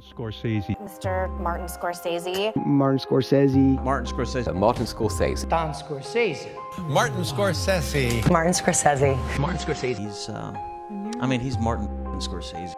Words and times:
Scorsese. 0.00 0.74
Mr. 0.82 1.28
Martin 1.40 1.68
Scorsese. 1.68 2.52
Martin 2.56 2.98
Scorsese. 2.98 3.84
Martin 3.84 4.06
Scorsese. 4.06 4.52
Martin 4.52 4.84
Scorsese. 4.84 5.48
Don 5.48 5.72
Scorsese. 5.72 6.48
Martin 6.88 7.22
Scorsese. 7.22 8.28
Martin 8.28 8.52
Scorsese. 8.52 9.16
Martin 9.38 9.58
Scorsese. 9.58 9.96
He's, 9.96 10.28
uh, 10.28 10.52
I 11.20 11.26
mean, 11.28 11.40
he's 11.40 11.56
Martin 11.58 11.88
Scorsese. 12.18 12.74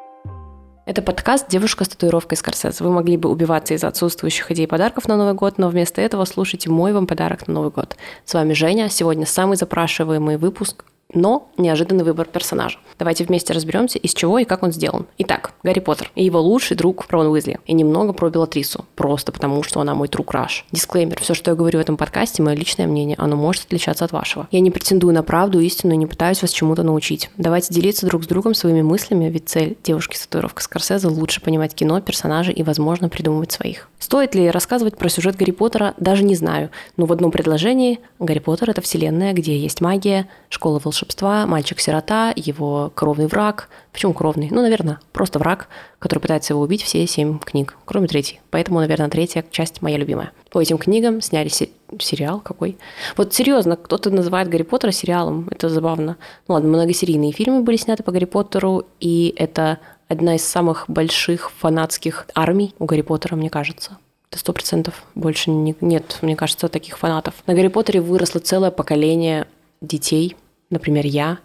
Это 0.85 1.01
подкаст 1.01 1.49
«Девушка 1.49 1.85
с 1.85 1.89
татуировкой 1.89 2.37
Скорсезе». 2.37 2.84
Вы 2.84 2.91
могли 2.91 3.16
бы 3.16 3.30
убиваться 3.30 3.72
из-за 3.72 3.88
отсутствующих 3.88 4.50
идей 4.50 4.66
подарков 4.66 5.09
на 5.09 5.16
Новый 5.16 5.34
год, 5.34 5.56
но 5.56 5.70
вместо 5.70 6.02
этого 6.02 6.27
слушайте 6.27 6.68
мой 6.68 6.93
вам 6.93 7.06
подарок 7.06 7.48
на 7.48 7.54
Новый 7.54 7.70
год. 7.70 7.96
С 8.27 8.34
вами 8.34 8.52
Женя. 8.52 8.90
Сегодня 8.90 9.25
самый 9.25 9.56
запрашиваемый 9.56 10.36
выпуск 10.36 10.84
но 11.12 11.50
неожиданный 11.56 12.04
выбор 12.04 12.27
персонажа. 12.27 12.79
Давайте 12.98 13.25
вместе 13.25 13.52
разберемся, 13.54 13.98
из 13.98 14.12
чего 14.12 14.38
и 14.38 14.45
как 14.45 14.62
он 14.62 14.72
сделан. 14.72 15.07
Итак, 15.18 15.52
Гарри 15.62 15.80
Поттер 15.80 16.11
и 16.14 16.25
его 16.25 16.40
лучший 16.40 16.77
друг 16.77 17.07
Рон 17.08 17.29
Уизли. 17.29 17.58
И 17.66 17.72
немного 17.72 18.12
про 18.12 18.29
Белатрису, 18.29 18.85
просто 18.94 19.32
потому 19.32 19.63
что 19.63 19.80
она 19.80 19.94
мой 19.94 20.08
друг 20.08 20.32
Раш. 20.32 20.66
Дисклеймер, 20.71 21.21
все, 21.21 21.32
что 21.35 21.52
я 21.52 21.54
говорю 21.54 21.79
в 21.79 21.82
этом 21.82 21.96
подкасте, 21.96 22.43
мое 22.43 22.54
личное 22.54 22.86
мнение, 22.86 23.16
оно 23.18 23.36
может 23.36 23.64
отличаться 23.64 24.04
от 24.04 24.13
вашего. 24.13 24.49
Я 24.50 24.61
не 24.61 24.71
претендую 24.71 25.14
на 25.14 25.22
правду, 25.22 25.61
истину 25.61 25.94
и 25.94 25.96
не 25.96 26.07
пытаюсь 26.07 26.43
вас 26.43 26.50
чему-то 26.50 26.82
научить. 26.82 27.30
Давайте 27.38 27.72
делиться 27.72 28.07
друг 28.07 28.25
с 28.25 28.27
другом 28.27 28.54
своими 28.54 28.82
мыслями, 28.82 29.30
ведь 29.30 29.49
цель 29.49 29.79
девушки 29.82 30.16
с 30.16 30.27
татуировкой 30.27 30.63
Скорсезе 30.63 31.08
лучше 31.08 31.40
понимать 31.40 31.75
кино, 31.75 32.00
персонажей 32.00 32.52
и, 32.52 32.62
возможно, 32.62 33.08
придумывать 33.08 33.52
своих. 33.52 33.88
Стоит 33.98 34.34
ли 34.34 34.50
рассказывать 34.50 34.97
про 34.97 35.08
сюжет 35.08 35.36
Гарри 35.36 35.50
Поттера, 35.50 35.94
даже 35.97 36.22
не 36.22 36.34
знаю. 36.34 36.70
Но 36.97 37.06
в 37.06 37.12
одном 37.12 37.30
предложении 37.30 38.00
Гарри 38.19 38.38
Поттер— 38.38 38.70
это 38.70 38.80
вселенная, 38.80 39.33
где 39.33 39.58
есть 39.58 39.80
магия, 39.80 40.28
школа 40.48 40.78
волшебства, 40.78 40.97
мальчик-сирота, 41.47 42.33
его 42.34 42.92
кровный 42.94 43.27
враг. 43.27 43.69
Почему 43.92 44.12
кровный? 44.12 44.48
Ну, 44.50 44.62
наверное, 44.62 45.00
просто 45.12 45.38
враг, 45.38 45.69
который 45.98 46.20
пытается 46.20 46.52
его 46.52 46.62
убить 46.62 46.83
все 46.83 47.06
семь 47.06 47.38
книг, 47.38 47.77
кроме 47.84 48.08
третьей. 48.08 48.41
Поэтому, 48.50 48.80
наверное, 48.80 49.08
третья 49.08 49.44
часть 49.50 49.83
моя 49.83 49.97
любимая. 49.97 50.33
По 50.50 50.61
этим 50.61 50.78
книгам 50.78 51.20
сняли 51.20 51.48
се- 51.48 51.70
сериал 51.98 52.40
какой. 52.40 52.78
Вот 53.16 53.34
серьезно, 53.34 53.77
кто-то 53.77 54.10
называет 54.10 54.48
Гарри 54.48 54.62
Поттера 54.62 54.92
сериалом, 54.92 55.48
это 55.50 55.68
забавно. 55.68 56.16
Ну 56.46 56.55
ладно, 56.55 56.68
многосерийные 56.68 57.33
фильмы 57.33 57.62
были 57.62 57.77
сняты 57.77 58.02
по 58.02 58.12
Гарри 58.12 58.27
Поттеру, 58.27 58.84
и 59.00 59.34
это 59.36 59.78
одна 60.08 60.36
из 60.36 60.44
самых 60.44 60.84
больших 60.88 61.50
фанатских 61.50 62.27
армий 62.34 62.74
у 62.78 62.84
Гарри 62.84 63.02
Поттера, 63.02 63.36
мне 63.36 63.50
кажется. 63.50 63.98
Это 64.30 64.38
сто 64.38 64.52
процентов 64.52 65.05
больше 65.14 65.50
не, 65.50 65.74
нет, 65.80 66.18
мне 66.20 66.36
кажется, 66.36 66.68
таких 66.68 66.98
фанатов. 66.98 67.34
На 67.46 67.55
Гарри 67.55 67.68
Поттере 67.68 68.00
выросло 68.00 68.40
целое 68.40 68.70
поколение 68.70 69.46
детей, 69.80 70.36
например, 70.70 71.06
я. 71.06 71.38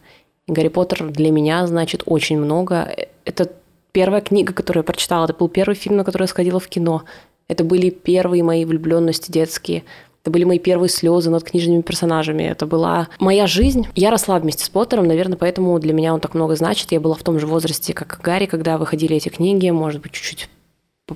Гарри 0.48 0.68
Поттер 0.68 1.10
для 1.10 1.32
меня 1.32 1.66
значит 1.68 2.04
очень 2.06 2.38
много. 2.38 2.96
Это 3.26 3.52
первая 3.92 4.22
книга, 4.22 4.54
которую 4.54 4.82
я 4.82 4.86
прочитала. 4.86 5.26
Это 5.26 5.34
был 5.34 5.48
первый 5.48 5.76
фильм, 5.76 5.98
на 5.98 6.04
который 6.04 6.24
я 6.24 6.28
сходила 6.28 6.60
в 6.60 6.68
кино. 6.68 7.04
Это 7.48 7.64
были 7.64 7.90
первые 7.90 8.44
мои 8.44 8.66
влюбленности 8.66 9.32
детские. 9.32 9.84
Это 10.22 10.32
были 10.32 10.46
мои 10.46 10.60
первые 10.60 10.90
слезы 10.90 11.30
над 11.30 11.44
книжными 11.44 11.82
персонажами. 11.82 12.44
Это 12.44 12.66
была 12.66 13.10
моя 13.20 13.46
жизнь. 13.46 13.88
Я 13.94 14.10
росла 14.10 14.40
вместе 14.40 14.64
с 14.64 14.70
Поттером, 14.70 15.06
наверное, 15.06 15.38
поэтому 15.38 15.78
для 15.80 15.94
меня 15.94 16.14
он 16.14 16.22
так 16.22 16.34
много 16.34 16.56
значит. 16.56 16.94
Я 16.94 17.02
была 17.02 17.16
в 17.16 17.24
том 17.24 17.40
же 17.40 17.48
возрасте, 17.48 17.94
как 17.94 18.22
Гарри, 18.24 18.46
когда 18.46 18.78
выходили 18.78 19.18
эти 19.18 19.30
книги, 19.30 19.70
может 19.70 20.02
быть, 20.02 20.14
чуть-чуть 20.14 20.50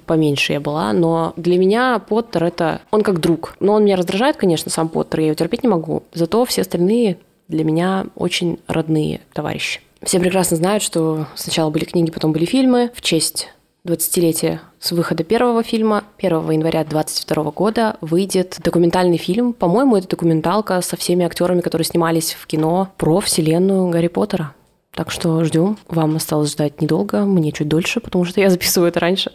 поменьше 0.05 0.53
я 0.53 0.59
была, 0.59 0.91
но 0.93 1.33
для 1.37 1.57
меня 1.57 1.99
Поттер 1.99 2.43
это... 2.43 2.81
Он 2.91 3.01
как 3.01 3.19
друг. 3.19 3.55
Но 3.59 3.73
он 3.73 3.85
меня 3.85 3.95
раздражает, 3.95 4.35
конечно, 4.35 4.69
сам 4.69 4.89
Поттер, 4.89 5.21
я 5.21 5.25
его 5.27 5.35
терпеть 5.35 5.63
не 5.63 5.69
могу. 5.69 6.03
Зато 6.13 6.43
все 6.45 6.61
остальные 6.61 7.17
для 7.47 7.63
меня 7.63 8.05
очень 8.15 8.59
родные 8.67 9.21
товарищи. 9.33 9.81
Все 10.03 10.19
прекрасно 10.19 10.57
знают, 10.57 10.83
что 10.83 11.27
сначала 11.35 11.69
были 11.69 11.85
книги, 11.85 12.11
потом 12.11 12.31
были 12.31 12.45
фильмы. 12.45 12.91
В 12.93 13.01
честь 13.01 13.49
20-летия 13.85 14.59
с 14.79 14.91
выхода 14.91 15.23
первого 15.23 15.63
фильма 15.63 16.03
1 16.17 16.51
января 16.51 16.83
2022 16.83 17.51
года 17.51 17.97
выйдет 18.01 18.57
документальный 18.63 19.17
фильм. 19.17 19.53
По-моему, 19.53 19.95
это 19.95 20.07
документалка 20.09 20.81
со 20.81 20.97
всеми 20.97 21.25
актерами, 21.25 21.61
которые 21.61 21.85
снимались 21.85 22.33
в 22.33 22.45
кино 22.47 22.89
про 22.97 23.21
вселенную 23.21 23.89
Гарри 23.89 24.07
Поттера. 24.07 24.53
Так 24.91 25.09
что 25.09 25.43
ждем. 25.43 25.77
Вам 25.87 26.15
осталось 26.15 26.51
ждать 26.51 26.81
недолго, 26.81 27.23
мне 27.23 27.51
чуть 27.51 27.67
дольше, 27.67 27.99
потому 27.99 28.25
что 28.25 28.41
я 28.41 28.49
записываю 28.49 28.89
это 28.89 28.99
раньше. 28.99 29.31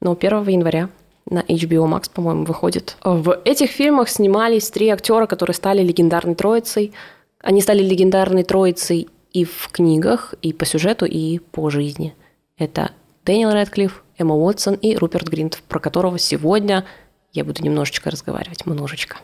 Но 0.00 0.16
1 0.18 0.48
января 0.48 0.88
на 1.30 1.40
HBO 1.40 1.86
Max, 1.86 2.10
по-моему, 2.12 2.44
выходит. 2.44 2.96
В 3.04 3.40
этих 3.44 3.70
фильмах 3.70 4.08
снимались 4.08 4.70
три 4.70 4.88
актера, 4.88 5.26
которые 5.26 5.54
стали 5.54 5.82
легендарной 5.82 6.34
троицей. 6.34 6.92
Они 7.48 7.62
стали 7.62 7.82
легендарной 7.82 8.42
троицей 8.42 9.08
и 9.32 9.46
в 9.46 9.70
книгах, 9.72 10.34
и 10.42 10.52
по 10.52 10.66
сюжету, 10.66 11.06
и 11.06 11.38
по 11.38 11.70
жизни. 11.70 12.14
Это 12.58 12.90
Дэниел 13.24 13.52
Рэдклифф, 13.52 14.04
Эмма 14.18 14.34
Уотсон 14.34 14.74
и 14.74 14.94
Руперт 14.96 15.26
Гринт, 15.28 15.62
про 15.66 15.78
которого 15.80 16.18
сегодня 16.18 16.84
я 17.32 17.46
буду 17.46 17.62
немножечко 17.62 18.10
разговаривать, 18.10 18.66
немножечко. 18.66 19.16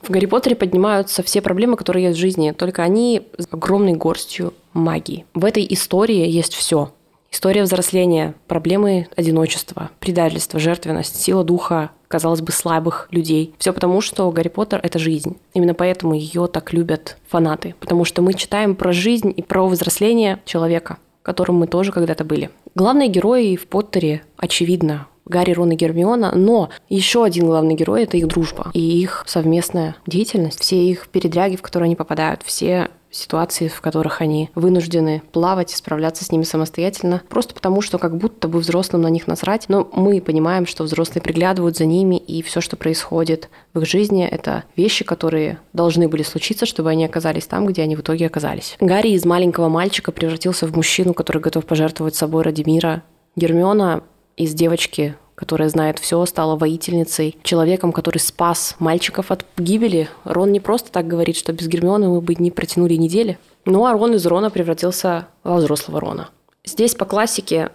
В 0.00 0.08
Гарри 0.08 0.26
Поттере 0.26 0.54
поднимаются 0.54 1.24
все 1.24 1.42
проблемы, 1.42 1.76
которые 1.76 2.04
есть 2.04 2.16
в 2.16 2.20
жизни, 2.20 2.52
только 2.52 2.84
они 2.84 3.26
с 3.38 3.48
огромной 3.50 3.94
горстью 3.94 4.54
магии. 4.72 5.26
В 5.34 5.44
этой 5.44 5.66
истории 5.68 6.28
есть 6.28 6.54
все. 6.54 6.92
История 7.34 7.64
взросления, 7.64 8.36
проблемы 8.46 9.08
одиночества, 9.16 9.90
предательства, 9.98 10.60
жертвенность, 10.60 11.20
сила 11.20 11.42
духа, 11.42 11.90
казалось 12.06 12.42
бы, 12.42 12.52
слабых 12.52 13.08
людей. 13.10 13.52
Все 13.58 13.72
потому, 13.72 14.00
что 14.02 14.30
Гарри 14.30 14.46
Поттер— 14.46 14.78
это 14.84 15.00
жизнь. 15.00 15.36
Именно 15.52 15.74
поэтому 15.74 16.14
ее 16.14 16.46
так 16.46 16.72
любят 16.72 17.16
фанаты. 17.26 17.74
Потому 17.80 18.04
что 18.04 18.22
мы 18.22 18.34
читаем 18.34 18.76
про 18.76 18.92
жизнь 18.92 19.34
и 19.36 19.42
про 19.42 19.66
взросление 19.66 20.38
человека, 20.44 20.98
которым 21.22 21.56
мы 21.56 21.66
тоже 21.66 21.90
когда-то 21.90 22.22
были. 22.22 22.50
Главные 22.76 23.08
герои 23.08 23.56
в 23.56 23.66
Поттере, 23.66 24.22
очевидно, 24.36 25.08
Гарри, 25.24 25.54
Рон 25.54 25.72
и 25.72 25.76
Гермиона, 25.76 26.32
но 26.36 26.70
еще 26.88 27.24
один 27.24 27.46
главный 27.46 27.74
герой— 27.74 28.02
это 28.04 28.16
их 28.16 28.28
дружба 28.28 28.70
и 28.74 28.80
их 28.80 29.24
совместная 29.26 29.96
деятельность, 30.06 30.60
все 30.60 30.76
их 30.76 31.08
передряги, 31.08 31.56
в 31.56 31.62
которые 31.62 31.86
они 31.86 31.96
попадают, 31.96 32.42
все 32.44 32.90
ситуации, 33.14 33.68
в 33.68 33.80
которых 33.80 34.20
они 34.20 34.50
вынуждены 34.54 35.22
плавать 35.32 35.70
справляться 35.70 36.24
с 36.24 36.32
ними 36.32 36.42
самостоятельно, 36.42 37.22
просто 37.28 37.54
потому, 37.54 37.80
что 37.80 37.98
как 37.98 38.16
будто 38.16 38.48
бы 38.48 38.58
взрослым 38.58 39.02
на 39.02 39.08
них 39.08 39.26
насрать, 39.26 39.66
но 39.68 39.88
мы 39.92 40.20
понимаем, 40.20 40.66
что 40.66 40.84
взрослые 40.84 41.22
приглядывают 41.22 41.76
за 41.76 41.86
ними, 41.86 42.16
и 42.16 42.42
все, 42.42 42.60
что 42.60 42.76
происходит 42.76 43.48
в 43.72 43.80
их 43.80 43.88
жизни, 43.88 44.26
это 44.26 44.64
вещи, 44.76 45.04
которые 45.04 45.58
должны 45.72 46.08
были 46.08 46.22
случиться, 46.22 46.66
чтобы 46.66 46.90
они 46.90 47.04
оказались 47.04 47.46
там, 47.46 47.66
где 47.66 47.82
они 47.82 47.96
в 47.96 48.00
итоге 48.00 48.26
оказались. 48.26 48.76
Гарри 48.80 49.10
из 49.10 49.24
маленького 49.24 49.68
мальчика 49.68 50.12
превратился 50.12 50.66
в 50.66 50.74
мужчину, 50.76 51.14
который 51.14 51.42
готов 51.42 51.64
пожертвовать 51.66 52.14
собой 52.14 52.42
ради 52.42 52.62
мира. 52.62 53.02
Гермиона 53.36 54.02
из 54.36 54.54
девочки 54.54 55.16
которая 55.34 55.68
знает 55.68 55.98
все, 55.98 56.24
стала 56.26 56.56
воительницей, 56.56 57.36
человеком, 57.42 57.92
который 57.92 58.18
спас 58.18 58.76
мальчиков 58.78 59.30
от 59.30 59.44
гибели. 59.56 60.08
Рон 60.24 60.52
не 60.52 60.60
просто 60.60 60.92
так 60.92 61.06
говорит, 61.06 61.36
что 61.36 61.52
без 61.52 61.68
Гермионы 61.68 62.08
мы 62.08 62.20
бы 62.20 62.34
не 62.34 62.50
протянули 62.50 62.94
недели. 62.94 63.38
Ну 63.64 63.86
а 63.86 63.92
Рон 63.92 64.14
из 64.14 64.26
Рона 64.26 64.50
превратился 64.50 65.28
во 65.42 65.56
взрослого 65.56 66.00
Рона. 66.00 66.28
Здесь 66.64 66.94
по 66.94 67.04
классике 67.04 67.70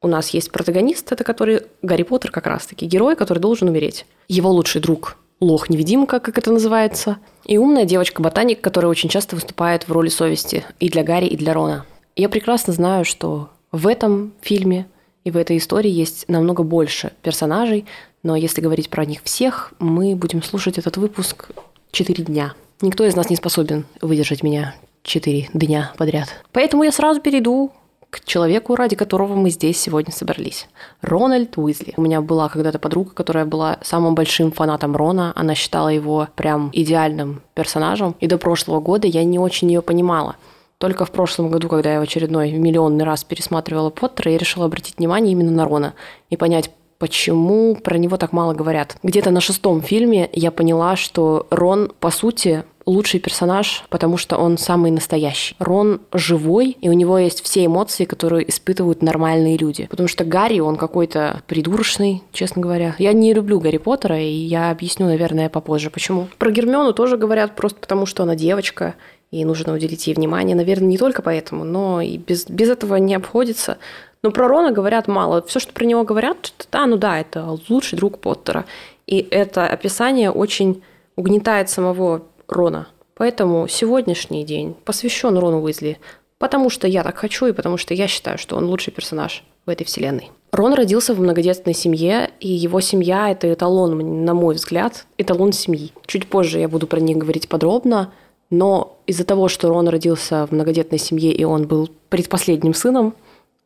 у 0.00 0.08
нас 0.08 0.30
есть 0.30 0.52
протагонист, 0.52 1.10
это 1.12 1.24
который 1.24 1.62
Гарри 1.82 2.02
Поттер 2.02 2.30
как 2.30 2.46
раз-таки, 2.46 2.86
герой, 2.86 3.16
который 3.16 3.38
должен 3.38 3.68
умереть. 3.68 4.06
Его 4.28 4.50
лучший 4.50 4.80
друг 4.80 5.16
лох-невидимка, 5.40 6.20
как 6.20 6.38
это 6.38 6.52
называется, 6.52 7.18
и 7.44 7.58
умная 7.58 7.84
девочка-ботаник, 7.84 8.60
которая 8.60 8.90
очень 8.90 9.08
часто 9.08 9.34
выступает 9.36 9.88
в 9.88 9.92
роли 9.92 10.08
совести 10.08 10.64
и 10.80 10.88
для 10.88 11.02
Гарри, 11.02 11.26
и 11.26 11.36
для 11.36 11.54
Рона. 11.54 11.84
Я 12.16 12.28
прекрасно 12.28 12.72
знаю, 12.72 13.04
что 13.04 13.50
в 13.72 13.86
этом 13.86 14.32
фильме 14.40 14.86
и 15.24 15.30
в 15.30 15.36
этой 15.36 15.56
истории 15.56 15.90
есть 15.90 16.26
намного 16.28 16.62
больше 16.62 17.12
персонажей, 17.22 17.86
но 18.22 18.36
если 18.36 18.60
говорить 18.60 18.90
про 18.90 19.04
них 19.04 19.20
всех, 19.24 19.72
мы 19.78 20.14
будем 20.14 20.42
слушать 20.42 20.78
этот 20.78 20.96
выпуск 20.96 21.48
4 21.90 22.24
дня. 22.24 22.54
Никто 22.80 23.04
из 23.04 23.16
нас 23.16 23.30
не 23.30 23.36
способен 23.36 23.86
выдержать 24.00 24.42
меня 24.42 24.74
4 25.02 25.50
дня 25.54 25.92
подряд. 25.96 26.28
Поэтому 26.52 26.84
я 26.84 26.92
сразу 26.92 27.20
перейду 27.20 27.72
к 28.10 28.24
человеку, 28.24 28.76
ради 28.76 28.94
которого 28.94 29.34
мы 29.34 29.50
здесь 29.50 29.80
сегодня 29.80 30.12
собрались. 30.12 30.68
Рональд 31.02 31.58
Уизли. 31.58 31.94
У 31.96 32.02
меня 32.02 32.20
была 32.20 32.48
когда-то 32.48 32.78
подруга, 32.78 33.10
которая 33.10 33.44
была 33.44 33.78
самым 33.82 34.14
большим 34.14 34.52
фанатом 34.52 34.94
Рона. 34.94 35.32
Она 35.34 35.54
считала 35.54 35.88
его 35.88 36.28
прям 36.36 36.70
идеальным 36.72 37.42
персонажем. 37.54 38.14
И 38.20 38.26
до 38.28 38.38
прошлого 38.38 38.80
года 38.80 39.08
я 39.08 39.24
не 39.24 39.38
очень 39.38 39.68
ее 39.68 39.82
понимала. 39.82 40.36
Только 40.84 41.06
в 41.06 41.12
прошлом 41.12 41.48
году, 41.48 41.70
когда 41.70 41.94
я 41.94 41.98
в 41.98 42.02
очередной 42.02 42.52
миллионный 42.52 43.06
раз 43.06 43.24
пересматривала 43.24 43.88
Поттера, 43.88 44.30
я 44.32 44.36
решила 44.36 44.66
обратить 44.66 44.98
внимание 44.98 45.32
именно 45.32 45.50
на 45.50 45.64
Рона 45.64 45.94
и 46.28 46.36
понять, 46.36 46.68
почему 46.98 47.74
про 47.74 47.96
него 47.96 48.18
так 48.18 48.34
мало 48.34 48.52
говорят. 48.52 48.98
Где-то 49.02 49.30
на 49.30 49.40
шестом 49.40 49.80
фильме 49.80 50.28
я 50.34 50.50
поняла, 50.50 50.96
что 50.96 51.46
Рон, 51.48 51.90
по 52.00 52.10
сути, 52.10 52.64
лучший 52.86 53.20
персонаж, 53.20 53.84
потому 53.88 54.16
что 54.16 54.36
он 54.36 54.58
самый 54.58 54.90
настоящий. 54.90 55.56
Рон 55.58 56.02
живой, 56.12 56.76
и 56.80 56.88
у 56.88 56.92
него 56.92 57.18
есть 57.18 57.42
все 57.42 57.64
эмоции, 57.64 58.04
которые 58.04 58.48
испытывают 58.48 59.02
нормальные 59.02 59.56
люди. 59.56 59.86
Потому 59.86 60.08
что 60.08 60.24
Гарри, 60.24 60.60
он 60.60 60.76
какой-то 60.76 61.42
придурочный, 61.46 62.22
честно 62.32 62.60
говоря. 62.60 62.94
Я 62.98 63.12
не 63.12 63.32
люблю 63.32 63.60
Гарри 63.60 63.78
Поттера, 63.78 64.20
и 64.20 64.30
я 64.30 64.70
объясню, 64.70 65.06
наверное, 65.06 65.48
попозже, 65.48 65.90
почему. 65.90 66.28
Про 66.38 66.50
Гермиону 66.50 66.92
тоже 66.92 67.16
говорят 67.16 67.56
просто 67.56 67.80
потому, 67.80 68.06
что 68.06 68.22
она 68.22 68.34
девочка, 68.34 68.94
и 69.34 69.44
нужно 69.44 69.74
уделить 69.74 70.06
ей 70.06 70.14
внимание. 70.14 70.54
Наверное, 70.54 70.86
не 70.86 70.96
только 70.96 71.20
поэтому, 71.20 71.64
но 71.64 72.00
и 72.00 72.18
без, 72.18 72.46
без 72.48 72.68
этого 72.68 72.96
не 72.96 73.16
обходится. 73.16 73.78
Но 74.22 74.30
про 74.30 74.46
Рона 74.46 74.70
говорят 74.70 75.08
мало. 75.08 75.42
Все, 75.42 75.58
что 75.58 75.72
про 75.72 75.84
него 75.84 76.04
говорят, 76.04 76.46
что 76.46 76.66
да, 76.70 76.86
ну 76.86 76.96
да, 76.96 77.18
это 77.18 77.58
лучший 77.68 77.96
друг 77.96 78.20
Поттера. 78.20 78.64
И 79.08 79.26
это 79.30 79.66
описание 79.66 80.30
очень 80.30 80.82
угнетает 81.16 81.68
самого 81.68 82.22
Рона. 82.46 82.86
Поэтому 83.16 83.66
сегодняшний 83.66 84.44
день 84.44 84.76
посвящен 84.84 85.36
Рону 85.36 85.62
Уизли, 85.62 85.98
потому 86.38 86.70
что 86.70 86.86
я 86.86 87.02
так 87.02 87.16
хочу 87.16 87.46
и 87.46 87.52
потому 87.52 87.76
что 87.76 87.92
я 87.92 88.06
считаю, 88.06 88.38
что 88.38 88.56
он 88.56 88.66
лучший 88.66 88.92
персонаж 88.92 89.42
в 89.66 89.70
этой 89.70 89.84
вселенной. 89.84 90.30
Рон 90.52 90.74
родился 90.74 91.12
в 91.12 91.20
многодетной 91.20 91.74
семье, 91.74 92.30
и 92.38 92.48
его 92.48 92.80
семья– 92.80 93.30
это 93.32 93.52
эталон, 93.52 94.24
на 94.24 94.34
мой 94.34 94.54
взгляд, 94.54 95.06
эталон 95.18 95.52
семьи. 95.52 95.90
Чуть 96.06 96.28
позже 96.28 96.60
я 96.60 96.68
буду 96.68 96.86
про 96.86 97.00
них 97.00 97.16
говорить 97.16 97.48
подробно, 97.48 98.12
но 98.54 98.96
из-за 99.06 99.24
того, 99.24 99.48
что 99.48 99.68
Рон 99.68 99.88
родился 99.88 100.46
в 100.46 100.52
многодетной 100.52 100.98
семье, 100.98 101.32
и 101.32 101.44
он 101.44 101.66
был 101.66 101.90
предпоследним 102.08 102.74
сыном, 102.74 103.14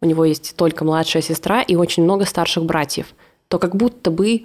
у 0.00 0.06
него 0.06 0.24
есть 0.24 0.54
только 0.56 0.84
младшая 0.84 1.22
сестра 1.22 1.62
и 1.62 1.76
очень 1.76 2.04
много 2.04 2.24
старших 2.24 2.64
братьев, 2.64 3.14
то 3.48 3.58
как 3.58 3.76
будто 3.76 4.10
бы 4.10 4.44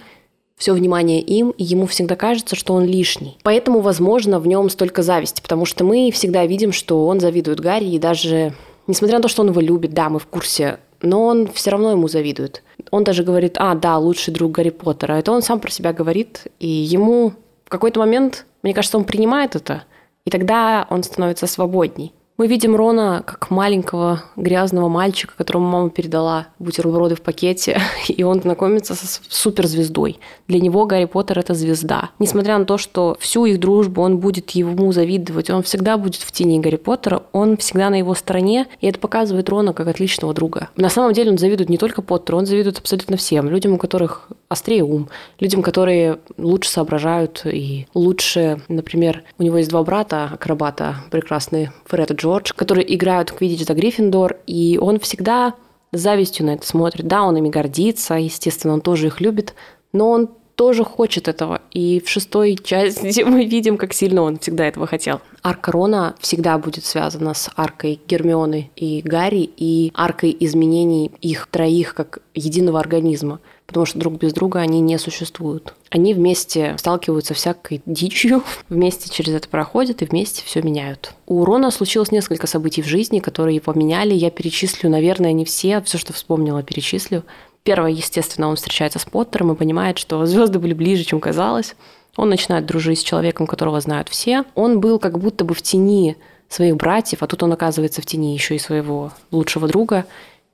все 0.55 0.73
внимание 0.73 1.19
им, 1.19 1.51
и 1.51 1.63
ему 1.63 1.87
всегда 1.87 2.15
кажется, 2.15 2.55
что 2.55 2.73
он 2.73 2.85
лишний. 2.85 3.37
Поэтому, 3.43 3.81
возможно, 3.81 4.39
в 4.39 4.47
нем 4.47 4.69
столько 4.69 5.01
зависти, 5.01 5.41
потому 5.41 5.65
что 5.65 5.83
мы 5.83 6.11
всегда 6.11 6.45
видим, 6.45 6.71
что 6.71 7.07
он 7.07 7.19
завидует 7.19 7.59
Гарри, 7.59 7.85
и 7.85 7.99
даже 7.99 8.53
несмотря 8.87 9.17
на 9.17 9.23
то, 9.23 9.27
что 9.27 9.41
он 9.41 9.49
его 9.49 9.61
любит, 9.61 9.93
да, 9.93 10.09
мы 10.09 10.19
в 10.19 10.27
курсе, 10.27 10.79
но 11.01 11.25
он 11.25 11.47
все 11.47 11.71
равно 11.71 11.91
ему 11.91 12.07
завидует. 12.07 12.63
Он 12.91 13.03
даже 13.03 13.23
говорит, 13.23 13.55
а, 13.57 13.75
да, 13.75 13.97
лучший 13.97 14.33
друг 14.33 14.51
Гарри 14.51 14.69
Поттера. 14.69 15.13
Это 15.13 15.31
он 15.31 15.41
сам 15.41 15.59
про 15.59 15.69
себя 15.69 15.91
говорит, 15.91 16.47
и 16.59 16.67
ему 16.67 17.33
в 17.65 17.69
какой-то 17.69 17.99
момент, 17.99 18.45
мне 18.61 18.73
кажется, 18.73 18.97
он 18.97 19.03
принимает 19.03 19.55
это, 19.55 19.83
и 20.25 20.29
тогда 20.29 20.87
он 20.89 21.03
становится 21.03 21.47
свободней. 21.47 22.13
Мы 22.35 22.47
видим 22.47 22.75
Рона 22.75 23.21
как 23.23 23.51
маленького 23.51 24.23
грязного 24.35 24.89
мальчика, 24.89 25.35
которому 25.37 25.67
мама 25.69 25.91
передала 25.91 26.47
бутерброды 26.57 27.13
в 27.13 27.21
пакете, 27.21 27.79
и 28.07 28.23
он 28.23 28.41
знакомится 28.41 28.95
со 28.95 29.05
суперзвездой. 29.29 30.19
Для 30.47 30.59
него 30.59 30.87
Гарри 30.87 31.05
Поттер– 31.05 31.37
это 31.39 31.53
звезда. 31.53 32.09
Несмотря 32.17 32.57
на 32.57 32.65
то, 32.65 32.79
что 32.79 33.15
всю 33.19 33.45
их 33.45 33.59
дружбу 33.59 34.01
он 34.01 34.17
будет 34.17 34.49
ему 34.51 34.91
завидовать, 34.91 35.51
он 35.51 35.61
всегда 35.61 35.97
будет 35.97 36.21
в 36.21 36.31
тени 36.31 36.59
Гарри 36.59 36.77
Поттера, 36.77 37.21
он 37.33 37.55
всегда 37.57 37.91
на 37.91 37.95
его 37.99 38.15
стороне, 38.15 38.65
и 38.81 38.87
это 38.87 38.97
показывает 38.97 39.47
Рона 39.49 39.73
как 39.73 39.87
отличного 39.87 40.33
друга. 40.33 40.69
На 40.75 40.89
самом 40.89 41.13
деле 41.13 41.29
он 41.29 41.37
завидует 41.37 41.69
не 41.69 41.77
только 41.77 42.01
Поттеру, 42.01 42.39
он 42.39 42.47
завидует 42.47 42.79
абсолютно 42.79 43.15
всем. 43.15 43.47
Людям, 43.47 43.73
у 43.73 43.77
которых 43.77 44.29
острее 44.53 44.83
ум, 44.83 45.09
людям, 45.39 45.61
которые 45.61 46.19
лучше 46.37 46.69
соображают 46.69 47.41
и 47.45 47.87
лучше, 47.93 48.61
например, 48.67 49.23
у 49.37 49.43
него 49.43 49.57
есть 49.57 49.69
два 49.69 49.83
брата, 49.83 50.29
акробата 50.33 50.95
прекрасные, 51.11 51.71
Фред 51.85 52.11
и 52.11 52.15
Джордж, 52.15 52.51
которые 52.55 52.93
играют 52.95 53.29
в 53.29 53.35
Квиддич 53.35 53.65
за 53.65 53.73
Гриффиндор, 53.73 54.37
и 54.47 54.79
он 54.81 54.99
всегда 54.99 55.53
с 55.91 55.99
завистью 55.99 56.45
на 56.45 56.55
это 56.55 56.65
смотрит. 56.65 57.07
Да, 57.07 57.23
он 57.23 57.37
ими 57.37 57.49
гордится, 57.49 58.15
естественно, 58.15 58.73
он 58.73 58.81
тоже 58.81 59.07
их 59.07 59.21
любит, 59.21 59.53
но 59.91 60.09
он 60.09 60.29
тоже 60.55 60.83
хочет 60.83 61.27
этого. 61.27 61.61
И 61.71 62.01
в 62.03 62.09
шестой 62.09 62.57
части 62.61 63.21
мы 63.25 63.45
видим, 63.45 63.77
как 63.77 63.93
сильно 63.93 64.21
он 64.21 64.39
всегда 64.39 64.65
этого 64.65 64.87
хотел. 64.87 65.21
Арка 65.41 65.71
Рона 65.71 66.15
всегда 66.19 66.57
будет 66.57 66.85
связана 66.85 67.33
с 67.33 67.49
аркой 67.55 67.99
Гермионы 68.07 68.71
и 68.75 69.01
Гарри 69.03 69.49
и 69.57 69.91
аркой 69.95 70.35
изменений 70.39 71.11
их 71.21 71.47
троих 71.47 71.93
как 71.93 72.19
единого 72.33 72.79
организма 72.79 73.39
потому 73.73 73.87
что 73.87 73.97
друг 73.97 74.13
без 74.19 74.33
друга 74.33 74.59
они 74.59 74.79
не 74.81 74.99
существуют. 74.99 75.73
Они 75.89 76.13
вместе 76.13 76.75
сталкиваются 76.77 77.33
всякой 77.33 77.81
дичью, 77.87 78.43
вместе 78.69 79.09
через 79.09 79.33
это 79.33 79.49
проходят 79.49 80.03
и 80.03 80.05
вместе 80.05 80.43
все 80.45 80.61
меняют. 80.61 81.13
У 81.25 81.43
Рона 81.43 81.71
случилось 81.71 82.11
несколько 82.11 82.45
событий 82.45 82.83
в 82.83 82.87
жизни, 82.87 83.19
которые 83.19 83.55
его 83.55 83.73
меняли. 83.73 84.13
Я 84.13 84.29
перечислю, 84.29 84.91
наверное, 84.91 85.33
не 85.33 85.43
все, 85.43 85.81
все, 85.81 85.97
что 85.97 86.13
вспомнила, 86.13 86.61
перечислю. 86.61 87.23
Первое, 87.63 87.89
естественно, 87.89 88.47
он 88.47 88.57
встречается 88.57 88.99
с 88.99 89.05
Поттером 89.05 89.53
и 89.53 89.55
понимает, 89.55 89.97
что 89.97 90.23
звезды 90.27 90.59
были 90.59 90.75
ближе, 90.75 91.03
чем 91.03 91.19
казалось. 91.19 91.75
Он 92.15 92.29
начинает 92.29 92.67
дружить 92.67 92.99
с 92.99 93.03
человеком, 93.03 93.47
которого 93.47 93.81
знают 93.81 94.07
все. 94.07 94.43
Он 94.53 94.79
был 94.79 94.99
как 94.99 95.17
будто 95.17 95.45
бы 95.45 95.55
в 95.55 95.63
тени 95.63 96.15
своих 96.47 96.75
братьев, 96.75 97.23
а 97.23 97.27
тут 97.27 97.41
он 97.41 97.51
оказывается 97.51 98.03
в 98.03 98.05
тени 98.05 98.35
еще 98.35 98.55
и 98.55 98.59
своего 98.59 99.11
лучшего 99.31 99.67
друга. 99.67 100.05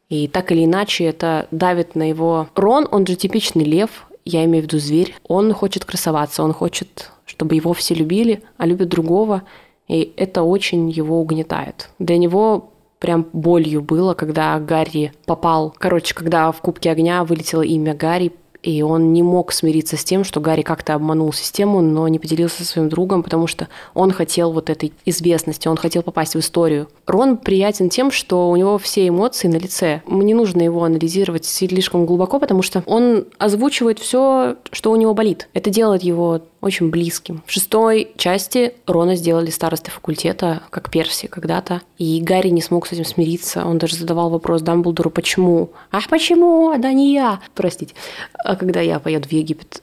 И 0.09 0.27
так 0.27 0.51
или 0.51 0.65
иначе 0.65 1.05
это 1.05 1.47
давит 1.51 1.95
на 1.95 2.09
его... 2.09 2.47
Рон, 2.55 2.87
он 2.91 3.05
же 3.05 3.15
типичный 3.15 3.63
лев, 3.63 4.07
я 4.25 4.43
имею 4.45 4.63
в 4.63 4.67
виду 4.67 4.79
зверь. 4.79 5.15
Он 5.27 5.53
хочет 5.53 5.85
красоваться, 5.85 6.43
он 6.43 6.53
хочет, 6.53 7.11
чтобы 7.25 7.55
его 7.55 7.73
все 7.73 7.93
любили, 7.93 8.41
а 8.57 8.65
любит 8.65 8.89
другого. 8.89 9.43
И 9.87 10.13
это 10.17 10.43
очень 10.43 10.89
его 10.89 11.21
угнетает. 11.21 11.89
Для 11.99 12.17
него 12.17 12.71
прям 12.99 13.27
болью 13.33 13.81
было, 13.81 14.13
когда 14.13 14.59
Гарри 14.59 15.13
попал... 15.25 15.73
Короче, 15.77 16.13
когда 16.13 16.51
в 16.51 16.61
Кубке 16.61 16.91
Огня 16.91 17.23
вылетело 17.23 17.61
имя 17.61 17.93
Гарри, 17.93 18.33
и 18.61 18.81
он 18.81 19.13
не 19.13 19.23
мог 19.23 19.51
смириться 19.51 19.95
с 19.97 20.03
тем, 20.03 20.23
что 20.23 20.39
Гарри 20.39 20.61
как-то 20.61 20.93
обманул 20.93 21.31
систему, 21.31 21.81
но 21.81 22.07
не 22.07 22.19
поделился 22.19 22.63
со 22.63 22.65
своим 22.65 22.89
другом, 22.89 23.23
потому 23.23 23.47
что 23.47 23.69
он 23.93 24.11
хотел 24.11 24.51
вот 24.51 24.69
этой 24.69 24.93
известности, 25.05 25.67
он 25.67 25.77
хотел 25.77 26.03
попасть 26.03 26.35
в 26.35 26.39
историю. 26.39 26.87
Рон 27.05 27.37
приятен 27.37 27.89
тем, 27.89 28.11
что 28.11 28.49
у 28.49 28.55
него 28.55 28.77
все 28.77 29.07
эмоции 29.07 29.47
на 29.47 29.57
лице. 29.57 30.01
Не 30.07 30.33
нужно 30.33 30.61
его 30.61 30.83
анализировать 30.83 31.45
слишком 31.45 32.05
глубоко, 32.05 32.39
потому 32.39 32.61
что 32.61 32.83
он 32.85 33.25
озвучивает 33.37 33.99
все, 33.99 34.57
что 34.71 34.91
у 34.91 34.95
него 34.95 35.13
болит. 35.13 35.47
Это 35.53 35.69
делает 35.69 36.03
его 36.03 36.41
очень 36.61 36.89
близким. 36.89 37.43
В 37.45 37.51
шестой 37.51 38.11
части 38.17 38.73
Рона 38.85 39.15
сделали 39.15 39.49
старостой 39.49 39.91
факультета, 39.91 40.63
как 40.69 40.89
Перси 40.89 41.27
когда-то, 41.27 41.81
и 41.97 42.21
Гарри 42.21 42.49
не 42.49 42.61
смог 42.61 42.87
с 42.87 42.91
этим 42.91 43.05
смириться. 43.05 43.65
Он 43.65 43.77
даже 43.77 43.95
задавал 43.95 44.29
вопрос 44.29 44.61
Дамблдору, 44.61 45.09
почему? 45.09 45.71
Ах, 45.91 46.07
почему? 46.09 46.73
Да 46.77 46.91
не 46.91 47.13
я! 47.13 47.41
Простите. 47.55 47.95
А 48.43 48.55
когда 48.55 48.81
я 48.81 48.99
поеду 48.99 49.27
в 49.27 49.31
Египет, 49.31 49.81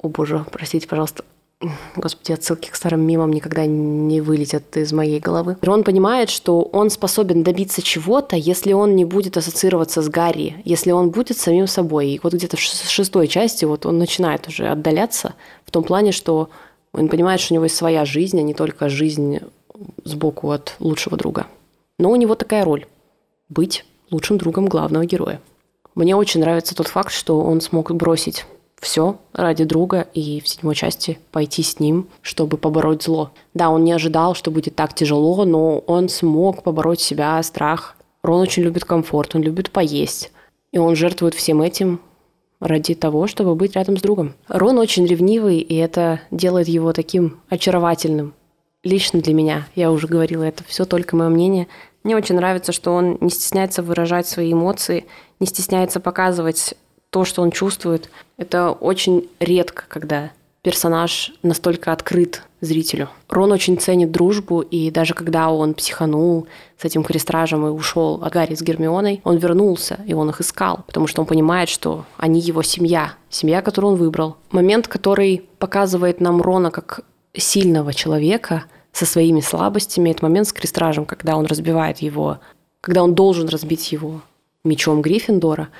о 0.00 0.08
боже, 0.08 0.44
простите, 0.50 0.86
пожалуйста, 0.86 1.24
Господи, 1.96 2.32
отсылки 2.32 2.70
к 2.70 2.76
старым 2.76 3.00
мемам 3.00 3.32
никогда 3.32 3.66
не 3.66 4.20
вылетят 4.20 4.76
из 4.76 4.92
моей 4.92 5.18
головы. 5.18 5.56
Рон 5.60 5.82
понимает, 5.82 6.30
что 6.30 6.62
он 6.62 6.88
способен 6.88 7.42
добиться 7.42 7.82
чего-то, 7.82 8.36
если 8.36 8.72
он 8.72 8.94
не 8.94 9.04
будет 9.04 9.36
ассоциироваться 9.36 10.00
с 10.00 10.08
Гарри, 10.08 10.62
если 10.64 10.92
он 10.92 11.10
будет 11.10 11.36
самим 11.36 11.66
собой. 11.66 12.10
И 12.10 12.20
вот 12.22 12.32
где-то 12.32 12.56
в 12.56 12.60
шестой 12.60 13.26
части 13.26 13.64
вот 13.64 13.86
он 13.86 13.98
начинает 13.98 14.46
уже 14.46 14.68
отдаляться 14.68 15.34
в 15.64 15.72
том 15.72 15.82
плане, 15.82 16.12
что 16.12 16.48
он 16.92 17.08
понимает, 17.08 17.40
что 17.40 17.54
у 17.54 17.56
него 17.56 17.64
есть 17.64 17.76
своя 17.76 18.04
жизнь, 18.04 18.38
а 18.38 18.42
не 18.42 18.54
только 18.54 18.88
жизнь 18.88 19.40
сбоку 20.04 20.52
от 20.52 20.76
лучшего 20.78 21.16
друга. 21.16 21.46
Но 21.98 22.10
у 22.10 22.16
него 22.16 22.36
такая 22.36 22.64
роль– 22.64 22.86
быть 23.48 23.84
лучшим 24.12 24.38
другом 24.38 24.66
главного 24.66 25.04
героя. 25.06 25.40
Мне 25.96 26.14
очень 26.14 26.40
нравится 26.40 26.76
тот 26.76 26.86
факт, 26.86 27.12
что 27.12 27.40
он 27.40 27.60
смог 27.60 27.90
бросить 27.90 28.46
все 28.80 29.18
ради 29.32 29.64
друга 29.64 30.06
и 30.14 30.40
в 30.40 30.48
седьмой 30.48 30.74
части 30.74 31.18
пойти 31.32 31.62
с 31.62 31.80
ним, 31.80 32.08
чтобы 32.22 32.56
побороть 32.56 33.02
зло. 33.02 33.30
Да, 33.54 33.70
он 33.70 33.84
не 33.84 33.92
ожидал, 33.92 34.34
что 34.34 34.50
будет 34.50 34.76
так 34.76 34.94
тяжело, 34.94 35.44
но 35.44 35.78
он 35.78 36.08
смог 36.08 36.62
побороть 36.62 37.00
себя, 37.00 37.42
страх. 37.42 37.96
Рон 38.22 38.40
очень 38.40 38.62
любит 38.62 38.84
комфорт, 38.84 39.34
он 39.34 39.42
любит 39.42 39.70
поесть. 39.70 40.32
И 40.72 40.78
он 40.78 40.96
жертвует 40.96 41.34
всем 41.34 41.62
этим 41.62 42.00
ради 42.60 42.94
того, 42.94 43.26
чтобы 43.26 43.54
быть 43.54 43.74
рядом 43.74 43.96
с 43.96 44.02
другом. 44.02 44.34
Рон 44.48 44.78
очень 44.78 45.06
ревнивый, 45.06 45.58
и 45.58 45.74
это 45.76 46.20
делает 46.30 46.68
его 46.68 46.92
таким 46.92 47.40
очаровательным. 47.48 48.34
Лично 48.84 49.20
для 49.20 49.34
меня, 49.34 49.66
я 49.74 49.90
уже 49.90 50.06
говорила, 50.06 50.44
это 50.44 50.62
все 50.64 50.84
только 50.84 51.16
мое 51.16 51.28
мнение. 51.28 51.66
Мне 52.04 52.16
очень 52.16 52.36
нравится, 52.36 52.72
что 52.72 52.92
он 52.92 53.18
не 53.20 53.30
стесняется 53.30 53.82
выражать 53.82 54.26
свои 54.26 54.52
эмоции, 54.52 55.06
не 55.40 55.46
стесняется 55.46 56.00
показывать 56.00 56.74
то, 57.10 57.24
что 57.24 57.42
он 57.42 57.50
чувствует. 57.50 58.10
Это 58.36 58.70
очень 58.70 59.28
редко, 59.40 59.84
когда 59.88 60.30
персонаж 60.62 61.32
настолько 61.42 61.92
открыт 61.92 62.42
зрителю. 62.60 63.08
Рон 63.28 63.52
очень 63.52 63.78
ценит 63.78 64.10
дружбу, 64.10 64.60
и 64.60 64.90
даже 64.90 65.14
когда 65.14 65.50
он 65.50 65.74
психанул 65.74 66.46
с 66.76 66.84
этим 66.84 67.04
крестражем 67.04 67.66
и 67.66 67.70
ушел 67.70 68.20
от 68.22 68.32
Гарри 68.32 68.54
с 68.54 68.62
Гермионой, 68.62 69.20
он 69.24 69.36
вернулся, 69.36 70.00
и 70.06 70.14
он 70.14 70.28
их 70.30 70.40
искал, 70.40 70.80
потому 70.86 71.06
что 71.06 71.22
он 71.22 71.26
понимает, 71.26 71.68
что 71.68 72.04
они 72.16 72.40
его 72.40 72.62
семья, 72.62 73.14
семья, 73.30 73.62
которую 73.62 73.92
он 73.92 73.98
выбрал. 73.98 74.36
Момент, 74.50 74.88
который 74.88 75.48
показывает 75.58 76.20
нам 76.20 76.42
Рона 76.42 76.70
как 76.70 77.00
сильного 77.32 77.94
человека 77.94 78.64
со 78.92 79.06
своими 79.06 79.40
слабостями, 79.40 80.10
это 80.10 80.24
момент 80.24 80.48
с 80.48 80.52
крестражем, 80.52 81.06
когда 81.06 81.36
он 81.36 81.46
разбивает 81.46 81.98
его, 81.98 82.40
когда 82.80 83.04
он 83.04 83.14
должен 83.14 83.48
разбить 83.48 83.92
его 83.92 84.20
мечом 84.64 85.00
Гриффиндора– 85.00 85.68